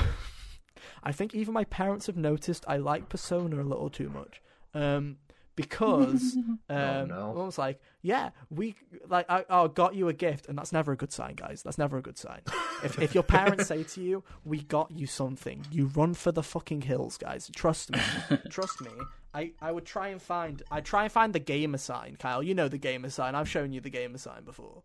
[1.04, 4.42] I think even my parents have noticed I like Persona a little too much.
[4.74, 5.18] Um,
[5.60, 7.34] because um, Oh, no.
[7.34, 8.76] Mum's like, yeah, we
[9.08, 11.62] like, I, I got you a gift, and that's never a good sign, guys.
[11.64, 12.42] That's never a good sign.
[12.84, 16.44] if if your parents say to you, "We got you something," you run for the
[16.44, 17.52] fucking hills, guys.
[17.56, 18.00] Trust me,
[18.50, 18.92] trust me.
[19.34, 22.42] I, I would try and find I try and find the gamer sign, Kyle.
[22.42, 23.36] You know the gamer sign.
[23.36, 24.84] I've shown you the gamer sign before.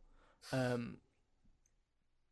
[0.53, 0.99] Um.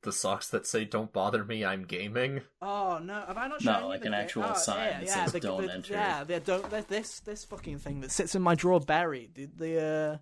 [0.02, 3.72] The socks that say "Don't bother me, I'm gaming." Oh no, have I not No,
[3.72, 5.92] shown you like an actual oh, sign yeah, that yeah, says the, "Don't the, enter."
[5.92, 9.34] Yeah, the, don't the, this this fucking thing that sits in my drawer buried.
[9.34, 10.16] The, the uh.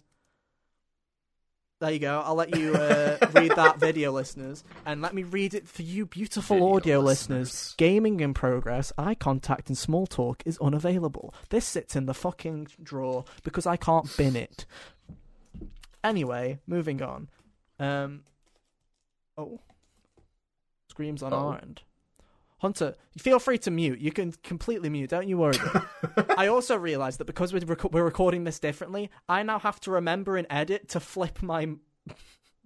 [1.80, 2.20] There you go.
[2.22, 6.04] I'll let you uh, read that video, listeners, and let me read it for you,
[6.04, 7.48] beautiful Video audio listeners.
[7.48, 7.74] listeners.
[7.78, 8.92] Gaming in progress.
[8.98, 11.32] Eye contact and small talk is unavailable.
[11.48, 14.66] This sits in the fucking drawer because I can't bin it.
[16.04, 17.30] Anyway, moving on.
[17.78, 18.24] Um.
[19.40, 19.60] Oh.
[20.88, 21.36] Screams on Oh.
[21.50, 21.82] our end.
[22.58, 24.00] Hunter, feel free to mute.
[24.00, 25.08] You can completely mute.
[25.08, 25.56] Don't you worry.
[26.36, 29.90] I also realised that because we're, rec- we're recording this differently, I now have to
[29.90, 31.68] remember and edit to flip my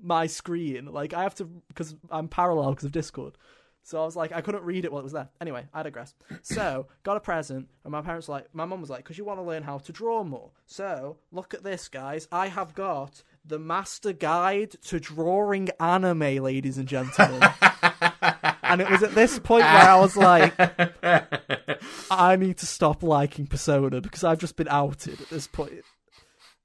[0.03, 0.87] my screen.
[0.87, 3.37] Like I have to because I'm parallel because of Discord.
[3.85, 5.29] So I was like, I couldn't read it while it was there.
[5.41, 6.14] Anyway, I digress.
[6.43, 9.25] So got a present, and my parents were like, my mum was like, because you
[9.27, 10.51] want to learn how to draw more.
[10.66, 12.27] So look at this, guys.
[12.33, 17.42] I have got the master guide to drawing anime, ladies and gentlemen.
[18.62, 20.55] and it was at this point where I was like,
[22.11, 25.84] I need to stop liking Persona because I've just been outed at this point.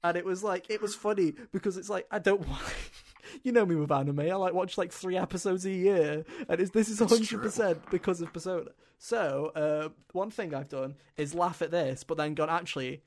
[0.02, 2.62] And it was like, it was funny because it's like, I don't want.
[3.44, 4.18] You know me with anime.
[4.18, 8.20] I like watch like three episodes a year, and it's, this is hundred percent because
[8.20, 8.70] of Persona.
[8.98, 13.02] So uh, one thing I've done is laugh at this, but then gone actually.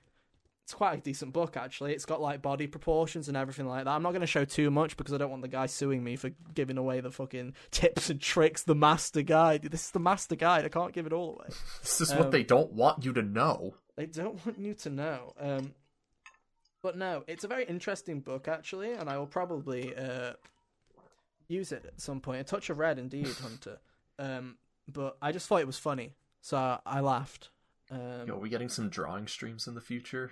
[0.64, 1.94] It's quite a decent book, actually.
[1.94, 3.92] It's got like body proportions and everything like that.
[3.92, 6.16] I'm not going to show too much because I don't want the guy suing me
[6.16, 9.64] for giving away the fucking tips and tricks, the master guide.
[9.64, 10.64] This is the master guide.
[10.64, 11.48] I can't give it all away.
[11.82, 13.76] This is Um, what they don't want you to know.
[13.98, 15.34] They don't want you to know.
[15.38, 15.74] Um,
[16.82, 20.34] but no, it's a very interesting book actually, and I will probably uh,
[21.50, 22.40] use it at some point.
[22.40, 23.80] A touch of red, indeed, Hunter.
[24.18, 24.58] Um,
[24.88, 27.50] but I just thought it was funny, so I laughed.
[27.92, 30.32] Um, Yo, are we getting some drawing streams in the future?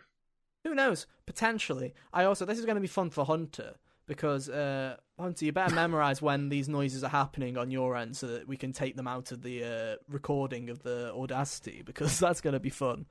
[0.63, 1.07] Who knows?
[1.25, 1.93] Potentially.
[2.13, 3.75] I also this is going to be fun for Hunter
[4.07, 8.27] because uh, Hunter, you better memorize when these noises are happening on your end so
[8.27, 12.41] that we can take them out of the uh, recording of the Audacity because that's
[12.41, 13.05] going to be fun.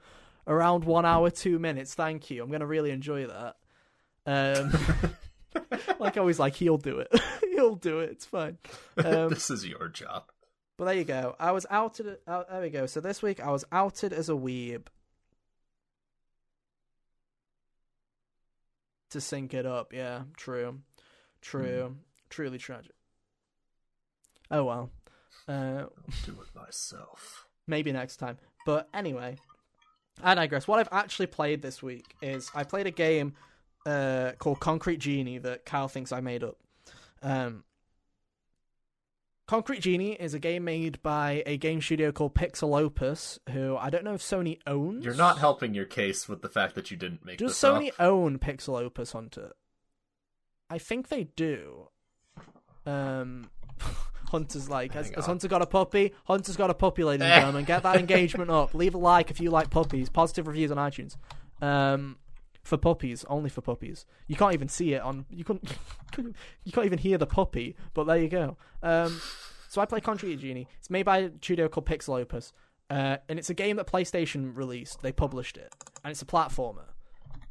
[0.47, 1.95] Around one hour two minutes.
[1.95, 2.43] Thank you.
[2.43, 3.57] I'm going to really enjoy that.
[4.27, 4.73] Um,
[5.99, 7.09] like I always like, he'll do it.
[7.53, 8.11] he'll do it.
[8.11, 8.59] It's fine.
[8.97, 10.25] Um, this is your job.
[10.77, 11.37] but there you go.
[11.39, 12.19] I was outed.
[12.27, 12.87] Out, there we go.
[12.87, 14.87] So this week I was outed as a weeb.
[19.11, 20.81] To sync it up, yeah, true,
[21.43, 21.97] true,
[22.29, 22.93] truly tragic.
[24.51, 24.91] Oh well,
[25.49, 25.93] uh, I'll
[26.25, 27.47] do it myself.
[27.67, 28.39] maybe next time.
[28.67, 29.37] But anyway,
[30.23, 30.69] I digress.
[30.69, 33.35] What I've actually played this week is I played a game
[33.87, 36.57] uh, called Concrete Genie that Kyle thinks I made up.
[37.23, 37.65] Um,
[39.51, 43.91] Concrete Genie is a game made by a game studio called Pixel Opus, who I
[43.91, 45.05] don't know if Sony owns.
[45.05, 47.45] You're not helping your case with the fact that you didn't make it.
[47.45, 47.95] Does Sony up.
[47.99, 49.51] own Pixel Opus Hunter?
[50.71, 51.89] I think they do.
[52.87, 53.51] Um,
[54.31, 55.27] Hunter's like, has, has.
[55.27, 56.15] Hunter got a puppy?
[56.27, 57.65] Hunter's got a puppy, ladies and gentlemen.
[57.65, 58.73] Get that engagement up.
[58.73, 60.09] Leave a like if you like puppies.
[60.09, 61.17] Positive reviews on iTunes.
[61.61, 62.19] Um,
[62.63, 64.07] for puppies, only for puppies.
[64.27, 65.27] You can't even see it on.
[65.31, 65.77] You couldn't.
[66.65, 67.77] you can't even hear the puppy.
[67.95, 68.57] But there you go.
[68.83, 69.21] Um,
[69.69, 70.69] so I play Concrete Genie.
[70.79, 72.53] It's made by a studio called Pixel Opus,
[72.91, 75.03] uh, and it's a game that PlayStation released.
[75.03, 75.73] They published it,
[76.05, 76.87] and it's a platformer.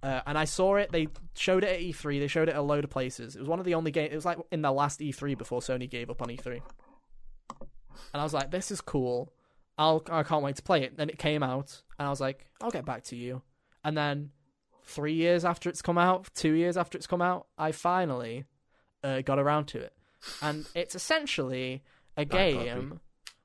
[0.02, 0.92] Uh, and I saw it.
[0.92, 2.20] They showed it at E3.
[2.20, 3.36] They showed it at a load of places.
[3.36, 4.14] It was one of the only games.
[4.14, 6.62] It was like in the last E3 before Sony gave up on E3.
[8.14, 9.34] And I was like, "This is cool.
[9.78, 11.82] I'll I can't wait to play it." Then it came out.
[11.98, 13.42] and I was like, I'll get back to you.
[13.84, 14.32] And then
[14.90, 18.46] three years after it's come out, two years after it's come out, I finally
[19.04, 19.94] uh, got around to it,
[20.42, 21.84] and it's essentially
[22.18, 23.00] a game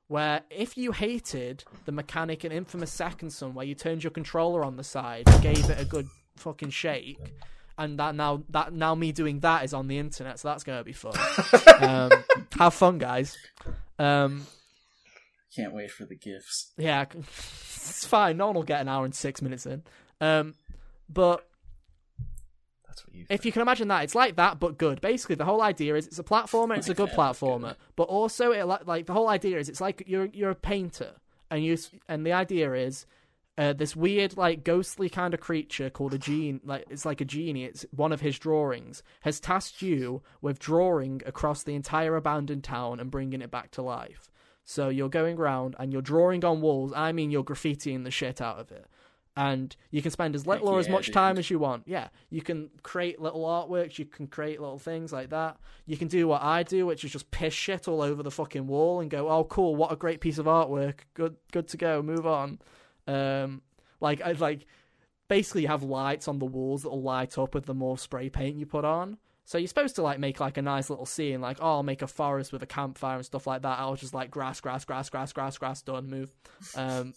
[0.07, 4.63] where if you hated the mechanic in Infamous Second Son, where you turned your controller
[4.63, 7.19] on the side, and gave it a good fucking shake,
[7.77, 10.83] and that now that now me doing that is on the internet, so that's gonna
[10.83, 11.13] be fun.
[11.79, 12.11] um,
[12.57, 13.37] have fun, guys.
[13.99, 14.45] Um,
[15.55, 16.73] Can't wait for the gifts.
[16.77, 18.37] yeah, it's fine.
[18.37, 19.83] No one will get an hour and six minutes in.
[20.21, 20.55] Um,
[21.09, 21.47] but
[22.87, 23.25] That's what you.
[23.29, 25.01] if you can imagine that, it's like that, but good.
[25.01, 26.77] Basically, the whole idea is it's a platformer.
[26.77, 30.29] It's a good platformer, but also it like the whole idea is it's like you're
[30.33, 31.13] you're a painter,
[31.49, 31.77] and you
[32.07, 33.05] and the idea is
[33.57, 37.25] uh, this weird like ghostly kind of creature called a gene like it's like a
[37.25, 42.63] genie it's one of his drawings has tasked you with drawing across the entire abandoned
[42.63, 44.29] town and bringing it back to life
[44.65, 48.41] so you're going around and you're drawing on walls i mean you're graffitiing the shit
[48.41, 48.87] out of it
[49.37, 52.41] and you can spend as little or as much time as you want yeah you
[52.41, 56.41] can create little artworks you can create little things like that you can do what
[56.41, 59.43] i do which is just piss shit all over the fucking wall and go oh
[59.43, 62.59] cool what a great piece of artwork good good to go move on
[63.07, 63.61] um,
[64.01, 64.65] like I like
[65.27, 68.57] basically you have lights on the walls that'll light up with the more spray paint
[68.57, 69.17] you put on.
[69.47, 72.01] So you're supposed to like make like a nice little scene, like oh, I'll make
[72.01, 73.79] a forest with a campfire and stuff like that.
[73.79, 76.33] I'll just like grass, grass, grass, grass, grass, grass, done, move.
[76.75, 77.13] Um,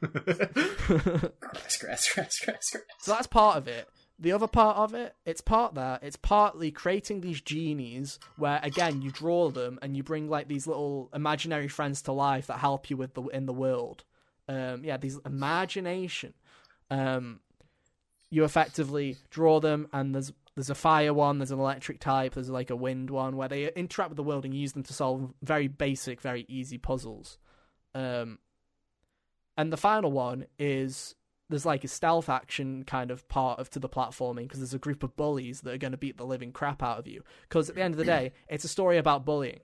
[0.00, 2.82] Grass, grass, grass, grass, grass.
[3.00, 3.88] so that's part of it.
[4.20, 9.00] The other part of it, it's part that it's partly creating these genies where again
[9.00, 12.90] you draw them and you bring like these little imaginary friends to life that help
[12.90, 14.04] you with the in the world.
[14.48, 16.34] Um, yeah, these imagination.
[16.90, 17.40] Um,
[18.30, 22.50] you effectively draw them, and there's there's a fire one, there's an electric type, there's
[22.50, 25.32] like a wind one where they interact with the world and use them to solve
[25.40, 27.38] very basic, very easy puzzles.
[27.94, 28.40] Um,
[29.58, 31.16] and the final one is
[31.50, 34.78] there's like a stealth action kind of part of to the platforming because there's a
[34.78, 37.22] group of bullies that are going to beat the living crap out of you.
[37.48, 39.60] Because at the end of the day, it's a story about bullying.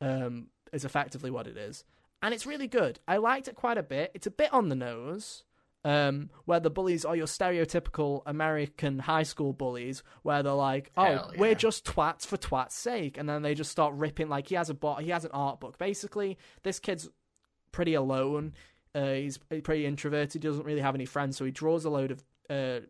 [0.00, 1.84] Um, is effectively what it is,
[2.20, 2.98] and it's really good.
[3.08, 4.10] I liked it quite a bit.
[4.14, 5.44] It's a bit on the nose.
[5.84, 11.04] Um, where the bullies are your stereotypical American high school bullies, where they're like, "Oh,
[11.04, 14.28] Hell we're just twats for twats' sake," and then they just start ripping.
[14.28, 15.78] Like he has a bot, he has an art book.
[15.78, 17.08] Basically, this kid's
[17.70, 18.54] pretty alone.
[18.96, 20.32] Uh, he's pretty introverted.
[20.32, 22.24] He doesn't really have any friends, so he draws a load of.
[22.48, 22.80] Uh,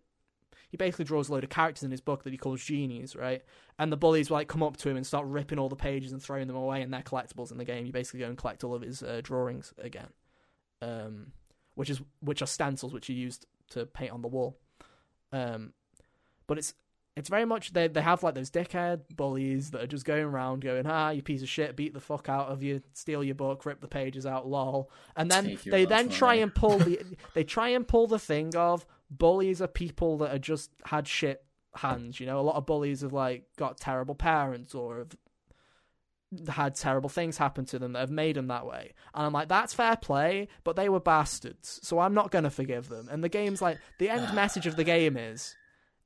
[0.69, 3.43] he basically draws a load of characters in his book that he calls genies, right?
[3.79, 6.23] And the bullies like come up to him and start ripping all the pages and
[6.23, 7.87] throwing them away, and they're collectibles in the game.
[7.87, 10.09] You basically go and collect all of his uh, drawings again,
[10.81, 11.33] um,
[11.75, 14.59] which is which are stencils which you used to paint on the wall.
[15.33, 15.73] Um,
[16.47, 16.75] but it's
[17.17, 20.61] it's very much they they have like those dickhead bullies that are just going around
[20.61, 23.64] going, ah, you piece of shit, beat the fuck out of you, steal your book,
[23.64, 24.91] rip the pages out, lol.
[25.17, 27.01] And then they then try and pull the
[27.35, 31.43] they try and pull the thing of bullies are people that are just had shit
[31.75, 32.39] hands, you know.
[32.39, 37.64] A lot of bullies have like got terrible parents or have had terrible things happen
[37.64, 38.93] to them that have made them that way.
[39.14, 42.91] And I'm like, that's fair play, but they were bastards, so I'm not gonna forgive
[42.91, 43.09] them.
[43.11, 45.55] And the game's like, the end message of the game is,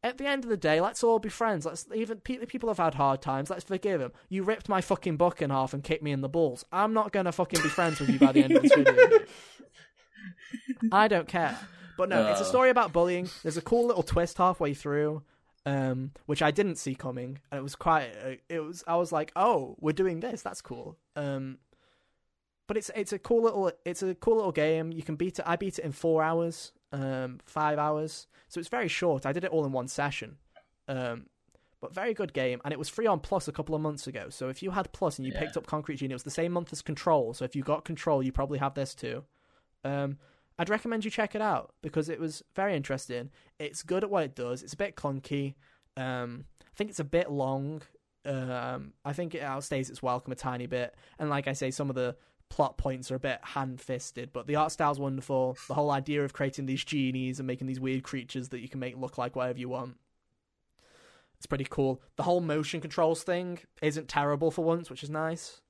[0.02, 1.66] at the end of the day, let's all be friends.
[1.66, 3.50] Let's even people have had hard times.
[3.50, 4.12] Let's forgive them.
[4.28, 6.64] You ripped my fucking book in half and kicked me in the balls.
[6.72, 9.18] I'm not gonna fucking be friends with you by the end of this video.
[10.92, 11.58] I don't care.
[11.96, 12.46] But no, it's a Uh.
[12.46, 13.28] story about bullying.
[13.42, 15.22] There's a cool little twist halfway through,
[15.66, 18.08] um, which I didn't see coming, and it was quite.
[18.24, 18.82] Uh, it was.
[18.86, 20.40] I was like, oh, we're doing this.
[20.40, 20.96] That's cool.
[21.14, 21.58] Um,
[22.66, 24.92] but it's it's a cool little it's a cool little game.
[24.92, 25.44] You can beat it.
[25.46, 28.26] I beat it in four hours, um, five hours.
[28.48, 29.26] So it's very short.
[29.26, 30.36] I did it all in one session.
[30.88, 31.26] Um,
[31.80, 34.28] but very good game, and it was free on Plus a couple of months ago.
[34.28, 35.40] So if you had Plus and you Yeah.
[35.40, 37.32] picked up Concrete Genie, it was the same month as Control.
[37.32, 39.24] So if you got Control, you probably have this too.
[39.82, 40.18] Um,
[40.58, 43.30] I'd recommend you check it out because it was very interesting.
[43.58, 44.62] It's good at what it does.
[44.62, 45.54] It's a bit clunky.
[45.96, 47.80] Um, I think it's a bit long.
[48.26, 50.94] Um, I think it outstays its welcome a tiny bit.
[51.18, 52.14] And like I say, some of the
[52.50, 55.56] plot points are a bit hand-fisted, but the art style's wonderful.
[55.68, 58.80] The whole idea of creating these genies and making these weird creatures that you can
[58.80, 59.96] make look like whatever you want.
[61.38, 62.02] It's pretty cool.
[62.16, 65.60] The whole motion controls thing isn't terrible for once, which is nice.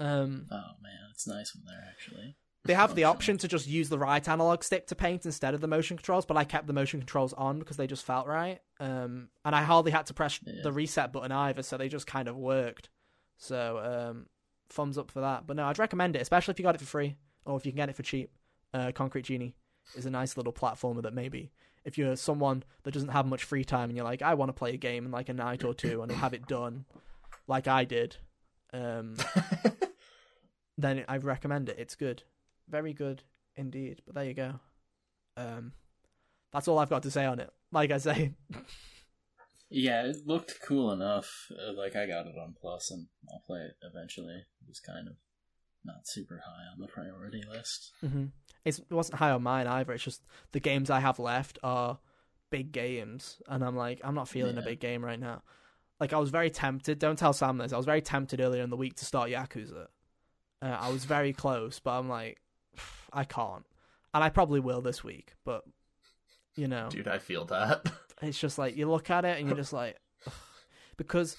[0.00, 2.34] Um, Oh man, it's nice when they're actually.
[2.64, 5.60] they have the option to just use the right analog stick to paint instead of
[5.60, 8.60] the motion controls, but I kept the motion controls on because they just felt right.
[8.80, 10.62] Um, and I hardly had to press Yeah.
[10.62, 12.88] the reset button either, so they just kind of worked.
[13.36, 14.26] So, um,
[14.70, 15.46] thumbs up for that.
[15.46, 17.72] But no, I'd recommend it, especially if you got it for free or if you
[17.72, 18.30] can get it for cheap.
[18.72, 19.54] Uh, Concrete Genie
[19.96, 21.50] is a nice little platformer that maybe
[21.84, 24.52] if you're someone that doesn't have much free time and you're like, I want to
[24.52, 26.84] play a game in like a night or two and have it done,
[27.46, 28.16] like I did,
[28.72, 29.16] um,
[30.78, 31.78] then I recommend it.
[31.78, 32.22] It's good,
[32.68, 33.22] very good
[33.56, 34.02] indeed.
[34.06, 34.60] But there you go.
[35.36, 35.72] Um,
[36.52, 37.50] that's all I've got to say on it.
[37.72, 38.32] Like I say,
[39.70, 41.46] Yeah, it looked cool enough.
[41.50, 44.34] Uh, like I got it on Plus, and I'll play it eventually.
[44.34, 45.14] It was kind of
[45.84, 47.92] not super high on the priority list.
[48.00, 48.26] hmm
[48.64, 49.92] it's, it wasn't high on mine either.
[49.94, 50.22] It's just
[50.52, 51.98] the games I have left are
[52.50, 55.42] big games, and I'm like, I'm not feeling a big game right now.
[55.98, 56.98] Like I was very tempted.
[56.98, 57.72] Don't tell Sam this.
[57.72, 59.86] I was very tempted earlier in the week to start Yakuza.
[60.62, 62.40] Uh, I was very close, but I'm like,
[63.12, 63.64] I can't,
[64.12, 65.32] and I probably will this week.
[65.44, 65.64] But
[66.54, 67.90] you know, Dude, I feel that.
[68.22, 69.96] it's just like you look at it and you're just like,
[70.96, 71.36] because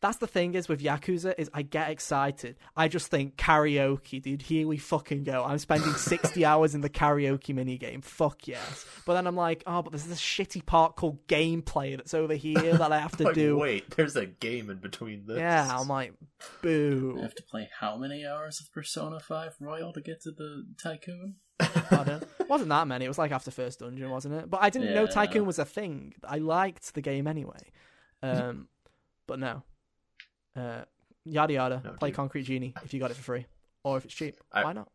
[0.00, 2.56] that's the thing is with Yakuza is I get excited.
[2.76, 4.42] I just think karaoke, dude.
[4.42, 5.44] Here we fucking go.
[5.44, 8.02] I'm spending sixty hours in the karaoke mini game.
[8.02, 8.84] Fuck yes.
[9.06, 12.76] But then I'm like, oh, but there's this shitty part called gameplay that's over here
[12.76, 13.56] that I have to like, do.
[13.56, 15.38] wait, there's a game in between this.
[15.38, 17.18] Yeah, I'm like, I boo.
[17.22, 21.36] have to play how many hours of Persona Five Royal to get to the Tycoon?
[21.58, 22.22] Pardon?
[22.40, 23.04] It wasn't that many.
[23.04, 24.50] It was like after first dungeon, wasn't it?
[24.50, 26.14] But I didn't know Tycoon was a thing.
[26.24, 27.70] I liked the game anyway.
[28.22, 28.68] Um,
[29.26, 29.62] but no.
[30.56, 30.84] Uh,
[31.24, 31.82] yada yada.
[31.84, 32.16] No, Play dude.
[32.16, 33.46] Concrete Genie if you got it for free,
[33.82, 34.36] or if it's cheap.
[34.52, 34.88] I- Why not?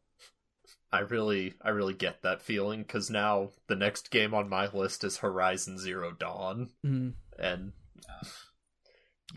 [0.91, 5.03] I really, I really get that feeling because now the next game on my list
[5.03, 7.13] is Horizon Zero Dawn, Mm.
[7.37, 7.73] and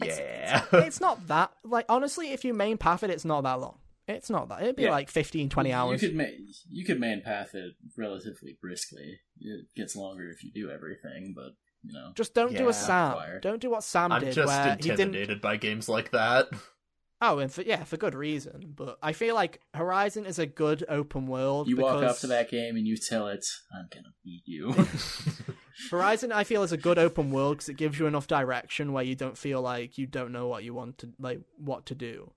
[0.01, 2.33] It's- yeah, it's not that like honestly.
[2.33, 3.79] If you main path it, it's not that long.
[4.09, 4.63] It's not that.
[4.63, 4.91] It'd be Yeah.
[4.91, 6.03] like 15, 20 You- hours.
[6.03, 6.25] You could ma-
[6.71, 9.21] you could main path it relatively briskly.
[9.41, 12.13] It gets longer if you do everything, but you know.
[12.15, 13.11] Just don't do a Sam.
[13.11, 13.43] Required.
[13.43, 16.49] Don't do what Sam I'm did, just where he didn't intimidated by games like that.
[17.25, 18.75] Oh, and for, yeah, for good reason.
[18.75, 21.69] But I feel like Horizon is a good open world.
[21.69, 24.75] You walk up to that game and you tell it, "I'm gonna beat you."
[25.93, 29.05] Horizon, I feel, is a good open world because it gives you enough direction where
[29.05, 32.33] you don't feel like you don't know what you want to like what to do.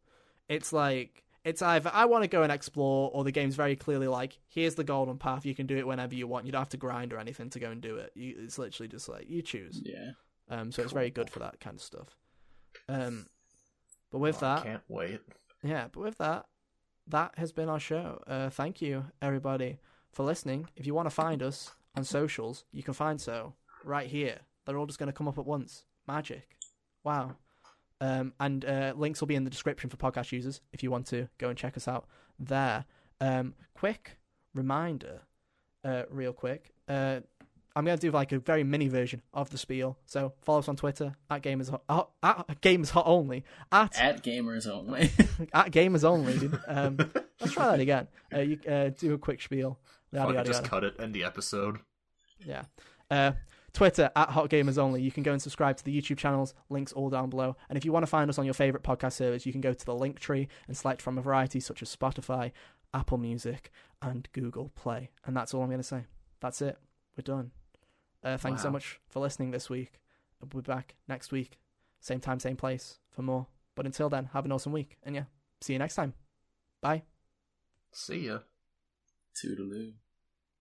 [0.47, 4.07] It's like it's either I want to go and explore, or the game's very clearly
[4.07, 5.45] like, here's the golden path.
[5.45, 6.45] You can do it whenever you want.
[6.45, 8.11] You don't have to grind or anything to go and do it.
[8.15, 9.81] You, it's literally just like you choose.
[9.85, 10.11] yeah.
[10.49, 12.17] Um, so it's very good for that kind of stuff.
[12.89, 13.27] Um,
[14.11, 15.21] but with Oh, I that, can't wait.
[15.63, 16.45] yeah, but with that,
[17.07, 18.21] that has been our show.
[18.27, 19.79] Uh, thank you, everybody,
[20.11, 20.67] for listening.
[20.75, 23.53] If you want to find us on socials, you can find so
[23.83, 24.39] right here.
[24.65, 25.85] They're all just going to come up at once.
[26.07, 26.47] Magic.
[27.03, 27.35] Wow.
[28.05, 31.07] Um, and uh, links will be in the description for podcast users if you want
[31.07, 32.05] to go and check us out
[32.39, 32.85] there.
[33.19, 34.17] Um, quick
[34.53, 35.21] reminder,
[35.83, 36.73] uh, real quick.
[36.87, 37.21] Uh,
[37.75, 39.97] I'm going to do like a very mini version of the spiel.
[40.05, 44.23] So follow us on Twitter at Gamers Hot, uh, at Gamers Hot Only at At
[44.23, 45.11] gamers only.
[45.53, 46.49] at gamers only.
[46.67, 46.97] Um,
[47.41, 48.07] let's try that again.
[48.33, 49.77] Uh, you uh, do a quick spiel.
[50.11, 50.69] Yada, Fuck yada, just yada.
[50.69, 50.95] cut it.
[50.99, 51.79] End the episode.
[52.45, 52.63] Yeah.
[53.11, 53.33] Uh,
[53.75, 55.01] Twitter at Hot Gamers Only.
[55.01, 56.53] You can go and subscribe to the YouTube channels.
[56.69, 57.55] Links all down below.
[57.69, 59.73] And if you want to find us on your favorite podcast service, you can go
[59.73, 62.51] to the link tree and select from a variety such as Spotify,
[62.93, 63.71] Apple Music,
[64.01, 65.11] and Google Play.
[65.25, 66.05] And that's all I'm going to say.
[66.39, 66.77] That's it.
[67.17, 67.51] We're done.
[68.23, 69.99] Uh, thanks so much for listening this week.
[70.41, 71.59] We'll be back next week,
[71.99, 73.47] same time, same place for more.
[73.75, 74.97] But until then, have an awesome week.
[75.03, 75.25] And yeah,
[75.61, 76.13] see you next time.
[76.81, 77.03] Bye.
[77.91, 78.39] See ya.
[79.35, 79.93] Toodaloo.